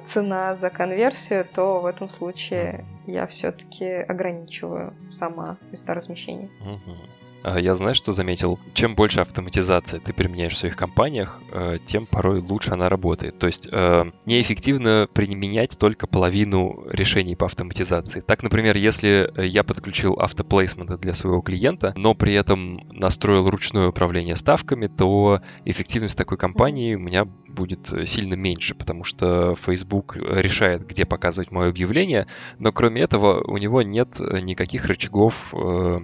цена 0.04 0.54
за 0.54 0.70
конверсию, 0.70 1.44
то 1.44 1.80
в 1.80 1.86
этом 1.86 2.08
случае 2.08 2.84
я 3.06 3.26
все-таки 3.26 3.86
ограничиваю 3.86 4.94
сама 5.10 5.56
места 5.70 5.94
размещения. 5.94 6.50
Угу. 6.60 6.96
Я 7.44 7.74
знаю, 7.74 7.94
что 7.94 8.12
заметил, 8.12 8.58
чем 8.74 8.94
больше 8.94 9.20
автоматизации 9.20 9.98
ты 9.98 10.12
применяешь 10.12 10.54
в 10.54 10.58
своих 10.58 10.76
компаниях, 10.76 11.40
э, 11.52 11.78
тем 11.82 12.06
порой 12.06 12.40
лучше 12.40 12.72
она 12.72 12.88
работает. 12.88 13.38
То 13.38 13.46
есть 13.46 13.68
э, 13.70 14.10
неэффективно 14.26 15.08
применять 15.12 15.78
только 15.78 16.06
половину 16.06 16.84
решений 16.90 17.36
по 17.36 17.46
автоматизации. 17.46 18.20
Так, 18.20 18.42
например, 18.42 18.76
если 18.76 19.32
я 19.36 19.64
подключил 19.64 20.14
автоплейсменты 20.14 20.98
для 20.98 21.14
своего 21.14 21.40
клиента, 21.40 21.94
но 21.96 22.14
при 22.14 22.34
этом 22.34 22.80
настроил 22.92 23.48
ручное 23.48 23.88
управление 23.88 24.36
ставками, 24.36 24.86
то 24.86 25.38
эффективность 25.64 26.18
такой 26.18 26.36
компании 26.36 26.94
у 26.94 27.00
меня 27.00 27.24
будет 27.24 27.92
сильно 28.06 28.34
меньше, 28.34 28.74
потому 28.74 29.04
что 29.04 29.56
Facebook 29.56 30.16
решает, 30.16 30.86
где 30.86 31.04
показывать 31.04 31.50
мое 31.50 31.70
объявление, 31.70 32.26
но 32.58 32.72
кроме 32.72 33.02
этого 33.02 33.42
у 33.46 33.56
него 33.56 33.82
нет 33.82 34.20
никаких 34.20 34.84
рычагов 34.84 35.54
э, 35.54 35.98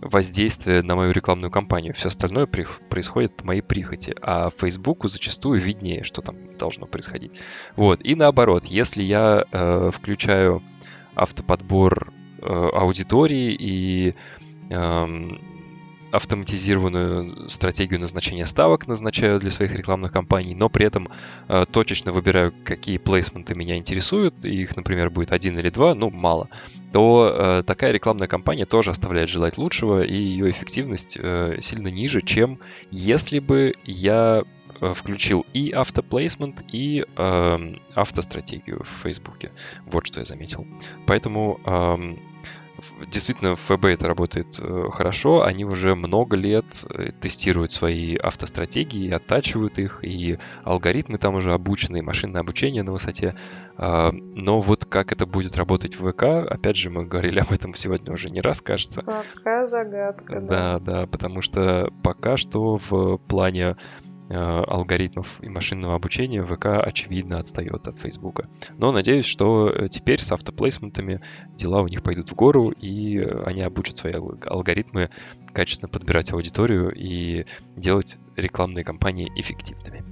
воздействие 0.00 0.82
на 0.82 0.94
мою 0.94 1.12
рекламную 1.12 1.50
кампанию. 1.50 1.94
Все 1.94 2.08
остальное 2.08 2.46
при, 2.46 2.66
происходит 2.90 3.36
по 3.36 3.46
моей 3.46 3.62
прихоти. 3.62 4.14
А 4.20 4.50
Фейсбуку 4.50 5.08
зачастую 5.08 5.60
виднее, 5.60 6.02
что 6.04 6.22
там 6.22 6.56
должно 6.56 6.86
происходить. 6.86 7.40
Вот. 7.76 8.00
И 8.04 8.14
наоборот, 8.14 8.64
если 8.64 9.02
я 9.02 9.44
э, 9.50 9.90
включаю 9.92 10.62
автоподбор 11.14 12.12
э, 12.40 12.46
аудитории 12.46 13.56
и 13.58 14.12
э, 14.70 15.06
автоматизированную 16.10 17.48
стратегию 17.48 18.00
назначения 18.00 18.46
ставок 18.46 18.86
назначаю 18.86 19.40
для 19.40 19.50
своих 19.50 19.74
рекламных 19.74 20.12
кампаний, 20.12 20.54
но 20.54 20.68
при 20.68 20.86
этом 20.86 21.08
э, 21.48 21.64
точечно 21.70 22.12
выбираю, 22.12 22.52
какие 22.64 22.98
плейсменты 22.98 23.54
меня 23.54 23.76
интересуют, 23.76 24.44
их, 24.44 24.76
например, 24.76 25.10
будет 25.10 25.32
один 25.32 25.58
или 25.58 25.70
два, 25.70 25.94
ну, 25.94 26.10
мало, 26.10 26.48
то 26.92 27.32
э, 27.34 27.62
такая 27.64 27.92
рекламная 27.92 28.28
кампания 28.28 28.64
тоже 28.64 28.90
оставляет 28.90 29.28
желать 29.28 29.58
лучшего, 29.58 30.02
и 30.02 30.16
ее 30.16 30.50
эффективность 30.50 31.18
э, 31.20 31.58
сильно 31.60 31.88
ниже, 31.88 32.20
чем 32.22 32.60
если 32.90 33.38
бы 33.38 33.74
я 33.84 34.42
э, 34.80 34.94
включил 34.94 35.44
и 35.52 35.70
автоплейсмент, 35.70 36.62
и 36.72 37.04
э, 37.16 37.74
автостратегию 37.94 38.84
в 38.84 39.02
Фейсбуке. 39.02 39.48
Вот 39.84 40.06
что 40.06 40.20
я 40.20 40.24
заметил. 40.24 40.66
Поэтому 41.06 41.60
э, 41.64 42.16
Действительно, 43.06 43.54
в 43.54 43.60
ФБ 43.60 43.86
это 43.86 44.06
работает 44.06 44.58
э, 44.60 44.88
хорошо. 44.90 45.42
Они 45.42 45.64
уже 45.64 45.94
много 45.94 46.36
лет 46.36 46.64
э, 46.90 47.12
тестируют 47.12 47.72
свои 47.72 48.16
автостратегии, 48.16 49.10
оттачивают 49.10 49.78
их, 49.78 50.00
и 50.02 50.38
алгоритмы 50.64 51.18
там 51.18 51.34
уже 51.36 51.52
обучены, 51.52 51.98
и 51.98 52.02
машинное 52.02 52.42
обучение 52.42 52.82
на 52.82 52.92
высоте. 52.92 53.34
А, 53.76 54.10
но 54.12 54.60
вот 54.60 54.84
как 54.84 55.12
это 55.12 55.26
будет 55.26 55.56
работать 55.56 55.98
в 55.98 56.10
ВК, 56.10 56.22
опять 56.22 56.76
же, 56.76 56.90
мы 56.90 57.06
говорили 57.06 57.40
об 57.40 57.52
этом 57.52 57.74
сегодня 57.74 58.12
уже 58.12 58.28
не 58.28 58.40
раз, 58.40 58.60
кажется. 58.60 59.02
Пока 59.02 59.66
загадка, 59.66 60.40
да. 60.40 60.78
Да, 60.78 60.78
да, 60.78 61.06
потому 61.06 61.40
что 61.42 61.90
пока 62.02 62.36
что 62.36 62.78
в 62.78 63.18
плане 63.18 63.76
алгоритмов 64.34 65.38
и 65.42 65.48
машинного 65.48 65.94
обучения 65.94 66.42
ВК 66.42 66.66
очевидно 66.66 67.38
отстает 67.38 67.86
от 67.86 67.98
Фейсбука. 67.98 68.44
Но 68.76 68.92
надеюсь, 68.92 69.24
что 69.26 69.70
э, 69.70 69.88
теперь 69.88 70.20
с 70.20 70.32
автоплейсментами 70.32 71.20
дела 71.54 71.82
у 71.82 71.88
них 71.88 72.02
пойдут 72.02 72.30
в 72.30 72.34
гору, 72.34 72.70
и 72.70 73.18
э, 73.18 73.42
они 73.44 73.62
обучат 73.62 73.98
свои 73.98 74.14
алгоритмы 74.14 75.10
качественно 75.52 75.88
подбирать 75.88 76.32
аудиторию 76.32 76.92
и 76.92 77.44
делать 77.76 78.18
рекламные 78.36 78.84
кампании 78.84 79.30
эффективными. 79.36 80.04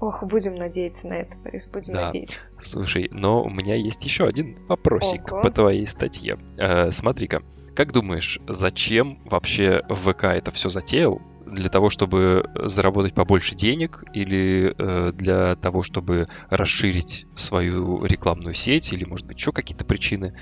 Ох, 0.00 0.22
будем 0.22 0.54
надеяться 0.54 1.08
на 1.08 1.14
это, 1.14 1.36
Борис, 1.38 1.66
будем 1.66 1.94
да. 1.94 2.06
надеяться. 2.06 2.48
Слушай, 2.60 3.08
но 3.10 3.42
у 3.42 3.50
меня 3.50 3.74
есть 3.74 4.04
еще 4.04 4.26
один 4.26 4.56
вопросик 4.68 5.32
Ого. 5.32 5.42
по 5.42 5.50
твоей 5.50 5.86
статье. 5.86 6.38
Э, 6.56 6.92
смотри-ка, 6.92 7.42
как 7.74 7.92
думаешь, 7.92 8.40
зачем 8.48 9.20
вообще 9.24 9.82
ВК 9.88 10.24
это 10.24 10.50
все 10.52 10.68
затеял? 10.68 11.20
Для 11.50 11.68
того, 11.68 11.90
чтобы 11.90 12.44
заработать 12.54 13.14
побольше 13.14 13.54
денег 13.54 14.04
или 14.12 14.74
э, 14.76 15.12
для 15.12 15.56
того, 15.56 15.82
чтобы 15.82 16.24
расширить 16.50 17.26
свою 17.34 18.04
рекламную 18.04 18.54
сеть 18.54 18.92
или, 18.92 19.04
может 19.04 19.26
быть, 19.26 19.38
еще 19.38 19.52
какие-то 19.52 19.84
причины. 19.84 20.34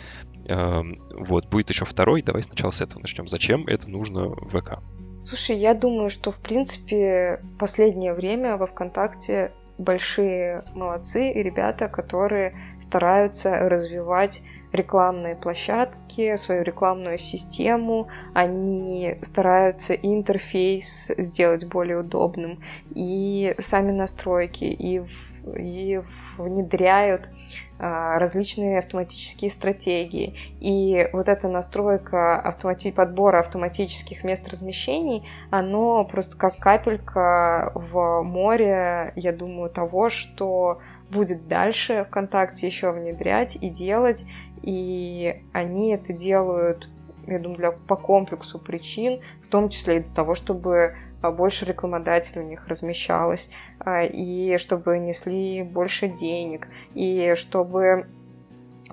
Э, 0.49 0.83
вот, 1.15 1.49
будет 1.49 1.71
еще 1.71 1.85
второй. 1.85 2.23
Давай 2.23 2.43
сначала 2.43 2.71
с 2.71 2.81
этого 2.81 3.01
начнем. 3.01 3.29
Зачем 3.29 3.67
это 3.67 3.91
нужно 3.91 4.29
в 4.29 4.49
ВК? 4.49 4.81
Слушай, 5.27 5.59
я 5.59 5.75
думаю, 5.75 6.09
что, 6.09 6.31
в 6.31 6.41
принципе, 6.41 7.41
последнее 7.59 8.15
время 8.15 8.57
во 8.57 8.67
ВКонтакте 8.67 9.53
большие 9.79 10.65
молодцы 10.75 11.33
и 11.33 11.43
ребята, 11.43 11.89
которые 11.89 12.57
стараются 12.81 13.69
развивать 13.69 14.43
рекламные 14.77 15.35
площадки, 15.35 16.37
свою 16.37 16.63
рекламную 16.63 17.19
систему, 17.19 18.09
они 18.35 19.19
стараются 19.23 19.95
интерфейс 19.95 21.11
сделать 21.19 21.67
более 21.67 21.99
удобным, 21.99 22.61
и 22.95 23.55
сами 23.59 23.91
настройки, 23.91 24.65
и, 24.65 25.03
и 25.57 26.01
внедряют 26.39 27.29
а, 27.79 28.19
различные 28.19 28.79
автоматические 28.79 29.51
стратегии. 29.51 30.35
И 30.61 31.09
вот 31.13 31.29
эта 31.29 31.49
настройка 31.49 32.41
автомати... 32.41 32.91
подбора 32.91 33.41
автоматических 33.41 34.25
мест 34.25 34.49
размещений, 34.49 35.29
оно 35.51 36.05
просто 36.05 36.39
как 36.39 36.57
капелька 36.57 37.73
в 37.75 38.23
море, 38.23 39.13
я 39.15 39.33
думаю, 39.33 39.69
того, 39.69 40.09
что 40.09 40.81
будет 41.11 41.49
дальше 41.49 42.07
ВКонтакте 42.09 42.67
еще 42.67 42.91
внедрять 42.93 43.57
и 43.57 43.69
делать. 43.69 44.25
И 44.63 45.43
они 45.53 45.93
это 45.93 46.13
делают, 46.13 46.89
я 47.27 47.39
думаю, 47.39 47.59
для, 47.59 47.73
по 47.73 47.97
комплексу 47.97 48.59
причин, 48.59 49.21
в 49.43 49.49
том 49.49 49.69
числе 49.69 49.99
и 49.99 50.01
для 50.01 50.15
того, 50.15 50.35
чтобы 50.35 50.97
а, 51.23 51.31
больше 51.31 51.65
рекламодателей 51.65 52.45
у 52.45 52.49
них 52.49 52.67
размещалось, 52.69 53.51
а, 53.79 54.05
и 54.05 54.59
чтобы 54.59 54.99
несли 54.99 55.63
больше 55.63 56.09
денег, 56.09 56.69
и 56.95 57.35
чтобы 57.37 58.07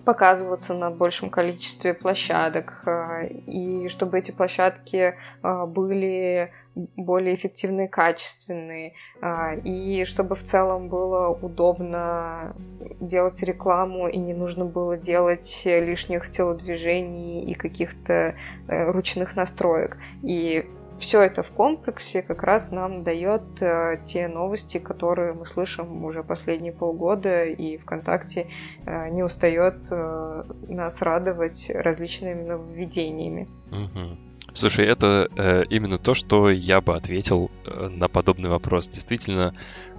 показываться 0.06 0.73
на 0.73 0.89
большем 0.89 1.29
количестве 1.29 1.93
площадок, 1.93 2.82
э, 2.86 3.27
и 3.47 3.88
чтобы 3.88 4.19
эти 4.19 4.32
площадки 4.32 5.15
э, 5.43 5.65
были 5.65 6.51
более 6.75 7.36
эффективные, 7.36 7.88
качественные, 7.88 8.93
э, 9.21 9.60
и 9.62 10.06
чтобы 10.06 10.36
в 10.36 10.43
целом 10.43 10.89
было 10.89 11.29
удобно 11.29 12.56
делать 12.99 13.41
рекламу, 13.43 14.08
и 14.08 14.17
не 14.17 14.34
нужно 14.34 14.65
было 14.65 14.97
делать 14.97 15.62
лишних 15.65 16.29
телодвижений 16.29 17.43
и 17.43 17.53
каких-то 17.53 18.36
ручных 18.67 19.36
настроек. 19.36 19.97
И 20.23 20.69
все 20.99 21.21
это 21.21 21.43
в 21.43 21.51
комплексе 21.51 22.21
как 22.21 22.43
раз 22.43 22.71
нам 22.71 23.03
дает 23.03 23.62
э, 23.62 23.99
те 24.06 24.27
новости, 24.27 24.77
которые 24.77 25.34
мы 25.34 25.45
слышим 25.45 26.03
уже 26.06 26.23
последние 26.23 26.71
полгода, 26.71 27.45
и 27.45 27.77
ВКонтакте 27.77 28.47
э, 28.86 29.10
не 29.10 29.23
устает 29.23 29.86
э, 29.91 30.43
нас 30.67 31.01
радовать 31.01 31.71
различными 31.73 32.43
нововведениями. 32.43 33.47
Угу. 33.71 34.17
Слушай, 34.53 34.86
это 34.86 35.29
э, 35.36 35.63
именно 35.69 35.97
то, 35.97 36.13
что 36.13 36.49
я 36.49 36.79
бы 36.79 36.95
ответил 36.95 37.49
э, 37.65 37.88
на 37.88 38.08
подобный 38.08 38.49
вопрос. 38.49 38.88
Действительно, 38.88 39.53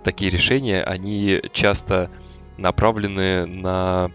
такие 0.04 0.30
решения, 0.30 0.80
они 0.80 1.40
часто 1.52 2.10
направлены 2.56 3.46
на 3.46 4.10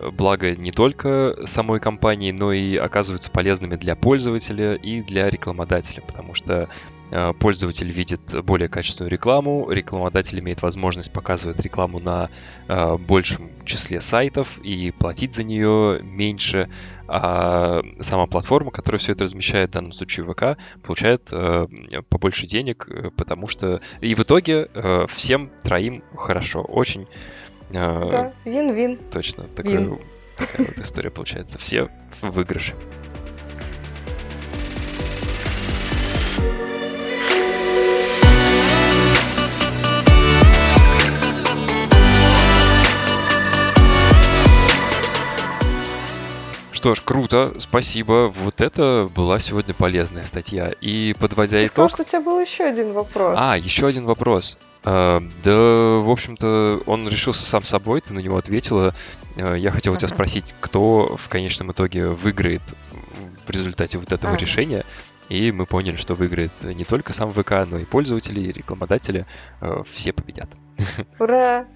благо 0.00 0.54
не 0.54 0.70
только 0.70 1.36
самой 1.44 1.80
компании, 1.80 2.30
но 2.30 2.52
и 2.52 2.76
оказываются 2.76 3.30
полезными 3.30 3.76
для 3.76 3.96
пользователя 3.96 4.74
и 4.74 5.00
для 5.00 5.28
рекламодателя, 5.28 6.02
потому 6.02 6.34
что 6.34 6.68
э, 7.10 7.32
пользователь 7.34 7.90
видит 7.90 8.20
более 8.44 8.68
качественную 8.68 9.10
рекламу, 9.10 9.70
рекламодатель 9.70 10.40
имеет 10.40 10.62
возможность 10.62 11.12
показывать 11.12 11.60
рекламу 11.60 11.98
на 11.98 12.30
э, 12.68 12.96
большем 12.96 13.50
числе 13.64 14.00
сайтов 14.00 14.58
и 14.58 14.90
платить 14.90 15.34
за 15.34 15.44
нее 15.44 16.00
меньше, 16.02 16.68
а 17.06 17.82
сама 18.00 18.26
платформа, 18.26 18.70
которая 18.70 18.98
все 18.98 19.12
это 19.12 19.24
размещает, 19.24 19.70
в 19.70 19.72
данном 19.72 19.92
случае 19.92 20.26
ВК, 20.26 20.60
получает 20.82 21.28
э, 21.32 21.66
побольше 22.08 22.46
денег, 22.46 22.88
потому 23.16 23.48
что 23.48 23.80
и 24.00 24.14
в 24.14 24.20
итоге 24.20 24.68
всем 25.08 25.50
троим 25.62 26.02
хорошо, 26.14 26.62
очень 26.62 27.08
да, 27.70 28.32
вин-вин. 28.44 28.98
Точно, 29.10 29.44
такая, 29.44 29.98
такая 30.36 30.66
вот 30.66 30.78
история 30.78 31.10
получается. 31.10 31.58
Все 31.58 31.88
в 32.20 32.30
выигрыше. 32.30 32.74
Что 46.78 46.94
ж, 46.94 47.00
круто, 47.04 47.54
спасибо. 47.58 48.28
Вот 48.32 48.60
это 48.60 49.10
была 49.12 49.40
сегодня 49.40 49.74
полезная 49.74 50.24
статья. 50.24 50.70
И 50.80 51.12
подводя 51.18 51.58
Ты 51.58 51.64
итог... 51.64 51.72
Сказал, 51.72 51.88
что 51.88 52.02
у 52.02 52.06
тебя 52.06 52.20
был 52.20 52.38
еще 52.40 52.62
один 52.62 52.92
вопрос. 52.92 53.34
А, 53.36 53.58
еще 53.58 53.88
один 53.88 54.04
вопрос. 54.04 54.58
А, 54.84 55.20
да, 55.42 55.56
в 55.56 56.08
общем-то, 56.08 56.82
он 56.86 57.08
решился 57.08 57.44
сам 57.44 57.64
собой, 57.64 58.00
ты 58.00 58.14
на 58.14 58.20
него 58.20 58.36
ответила. 58.36 58.94
А, 59.36 59.56
я 59.56 59.72
хотел 59.72 59.94
у 59.94 59.96
тебя 59.96 60.06
спросить, 60.06 60.54
кто 60.60 61.16
в 61.16 61.28
конечном 61.28 61.72
итоге 61.72 62.10
выиграет 62.10 62.62
в 63.44 63.50
результате 63.50 63.98
вот 63.98 64.12
этого 64.12 64.34
ага. 64.34 64.40
решения. 64.40 64.84
И 65.28 65.50
мы 65.50 65.66
поняли, 65.66 65.96
что 65.96 66.14
выиграет 66.14 66.52
не 66.62 66.84
только 66.84 67.12
сам 67.12 67.32
ВК, 67.32 67.54
но 67.66 67.78
и 67.78 67.86
пользователи, 67.86 68.38
и 68.38 68.52
рекламодатели. 68.52 69.26
А, 69.60 69.82
все 69.82 70.12
победят. 70.12 70.48
Ура! 71.18 71.66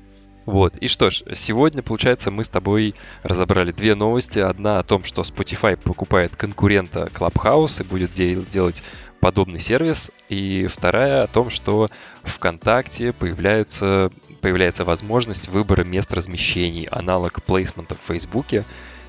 Вот, 0.45 0.77
и 0.77 0.89
что 0.89 1.11
ж, 1.11 1.23
сегодня, 1.35 1.83
получается, 1.83 2.31
мы 2.31 2.43
с 2.43 2.49
тобой 2.49 2.95
разобрали 3.23 3.71
две 3.71 3.95
новости. 3.95 4.41
Одна 4.41 4.81
о 4.81 4.83
том, 4.83 5.05
что 5.05 5.23
Spotify 5.23 5.77
покупает 5.77 6.35
конкурента 6.37 7.11
Clubhouse 7.15 7.83
и 7.83 7.87
будет 7.87 8.13
делать 8.13 8.83
подобный 9.21 9.61
сервис. 9.61 10.11
И 10.29 10.67
вторая 10.67 11.23
о 11.23 11.27
том, 11.29 11.49
что 11.49 11.89
ВКонтакте 12.25 13.13
появляются, 13.13 14.11
появляется 14.41 14.85
возможность 14.85 15.49
выбора 15.49 15.85
мест 15.85 16.13
размещений, 16.13 16.89
аналог 16.91 17.41
плейсмента 17.45 17.95
в 17.95 18.01
Фейсбуке, 18.09 18.65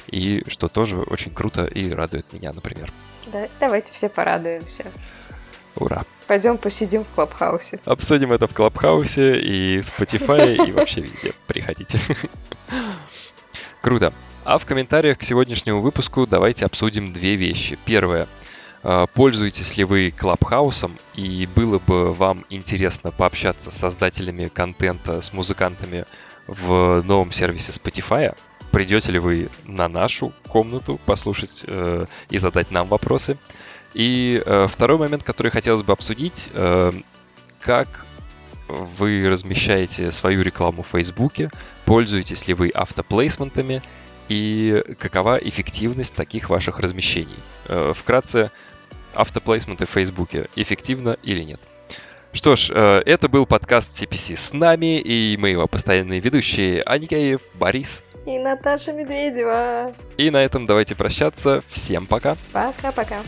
и 0.08 0.44
что 0.48 0.68
тоже 0.68 0.98
очень 0.98 1.34
круто 1.34 1.66
и 1.66 1.90
радует 1.90 2.32
меня, 2.32 2.54
например. 2.54 2.94
Да, 3.32 3.48
давайте 3.60 3.92
все 3.92 4.08
порадуемся. 4.08 4.86
Ура! 5.76 6.04
Пойдем 6.28 6.58
посидим 6.58 7.04
в 7.04 7.16
Клабхаусе. 7.16 7.80
Обсудим 7.86 8.32
это 8.32 8.48
в 8.48 8.54
Клабхаусе 8.54 9.40
и 9.40 9.80
Spotify, 9.80 10.68
и 10.68 10.72
вообще 10.72 11.02
везде. 11.02 11.34
Приходите. 11.48 12.00
Круто. 13.82 14.14
А 14.46 14.58
в 14.58 14.66
комментариях 14.66 15.18
к 15.18 15.24
сегодняшнему 15.24 15.80
выпуску 15.80 16.26
давайте 16.28 16.66
обсудим 16.66 17.14
две 17.14 17.36
вещи. 17.36 17.78
Первое. 17.86 18.28
А, 18.84 19.08
пользуетесь 19.08 19.78
ли 19.78 19.84
вы 19.84 20.12
Клабхаусом 20.12 20.98
и 21.16 21.48
было 21.56 21.80
бы 21.80 22.14
вам 22.14 22.46
интересно 22.50 23.12
пообщаться 23.12 23.72
с 23.72 23.78
создателями 23.78 24.50
контента, 24.50 25.22
с 25.22 25.32
музыкантами 25.34 26.06
в 26.48 27.02
новом 27.04 27.32
сервисе 27.32 27.72
Spotify? 27.72 28.36
Придете 28.72 29.12
ли 29.12 29.20
вы 29.20 29.50
на 29.66 29.88
нашу 29.88 30.34
комнату 30.48 31.00
послушать 31.06 31.64
э, 31.68 32.06
и 32.30 32.38
задать 32.38 32.72
нам 32.72 32.88
вопросы? 32.88 33.38
И 33.94 34.42
э, 34.44 34.68
второй 34.70 34.98
момент, 34.98 35.24
который 35.24 35.52
хотелось 35.52 35.84
бы 35.84 35.94
обсудить, 35.94 36.50
э, 36.54 36.92
как 37.60 38.06
вы 38.68 39.30
размещаете 39.30 40.12
свою 40.12 40.42
рекламу 40.42 40.84
в 40.84 40.88
Фейсбуке, 40.88 41.50
пользуетесь 41.86 42.48
ли 42.48 42.54
вы 42.54 42.70
автоплейсментами 42.70 43.82
и 44.30 44.84
какова 45.00 45.38
эффективность 45.38 46.16
таких 46.16 46.50
ваших 46.50 46.80
размещений. 46.80 47.36
Э, 47.68 47.94
вкратце, 47.96 48.52
автоплейсменты 49.14 49.86
в 49.86 49.90
Фейсбуке 49.90 50.48
эффективно 50.56 51.18
или 51.24 51.44
нет. 51.44 51.62
Что 52.32 52.56
ж, 52.56 52.72
э, 52.74 53.04
это 53.06 53.30
был 53.30 53.46
подкаст 53.46 54.02
CPC 54.02 54.36
с 54.36 54.54
нами 54.54 55.00
и 55.00 55.38
мы 55.38 55.50
его 55.50 55.68
постоянные 55.68 56.20
ведущие 56.20 56.82
Аникеев, 56.82 57.42
Борис 57.54 58.04
и 58.26 58.40
Наташа 58.40 58.94
Медведева. 58.94 59.94
И 60.18 60.30
на 60.32 60.38
этом 60.38 60.66
давайте 60.66 60.96
прощаться. 60.96 61.62
Всем 61.68 62.06
пока. 62.06 62.38
Пока-пока. 62.54 63.22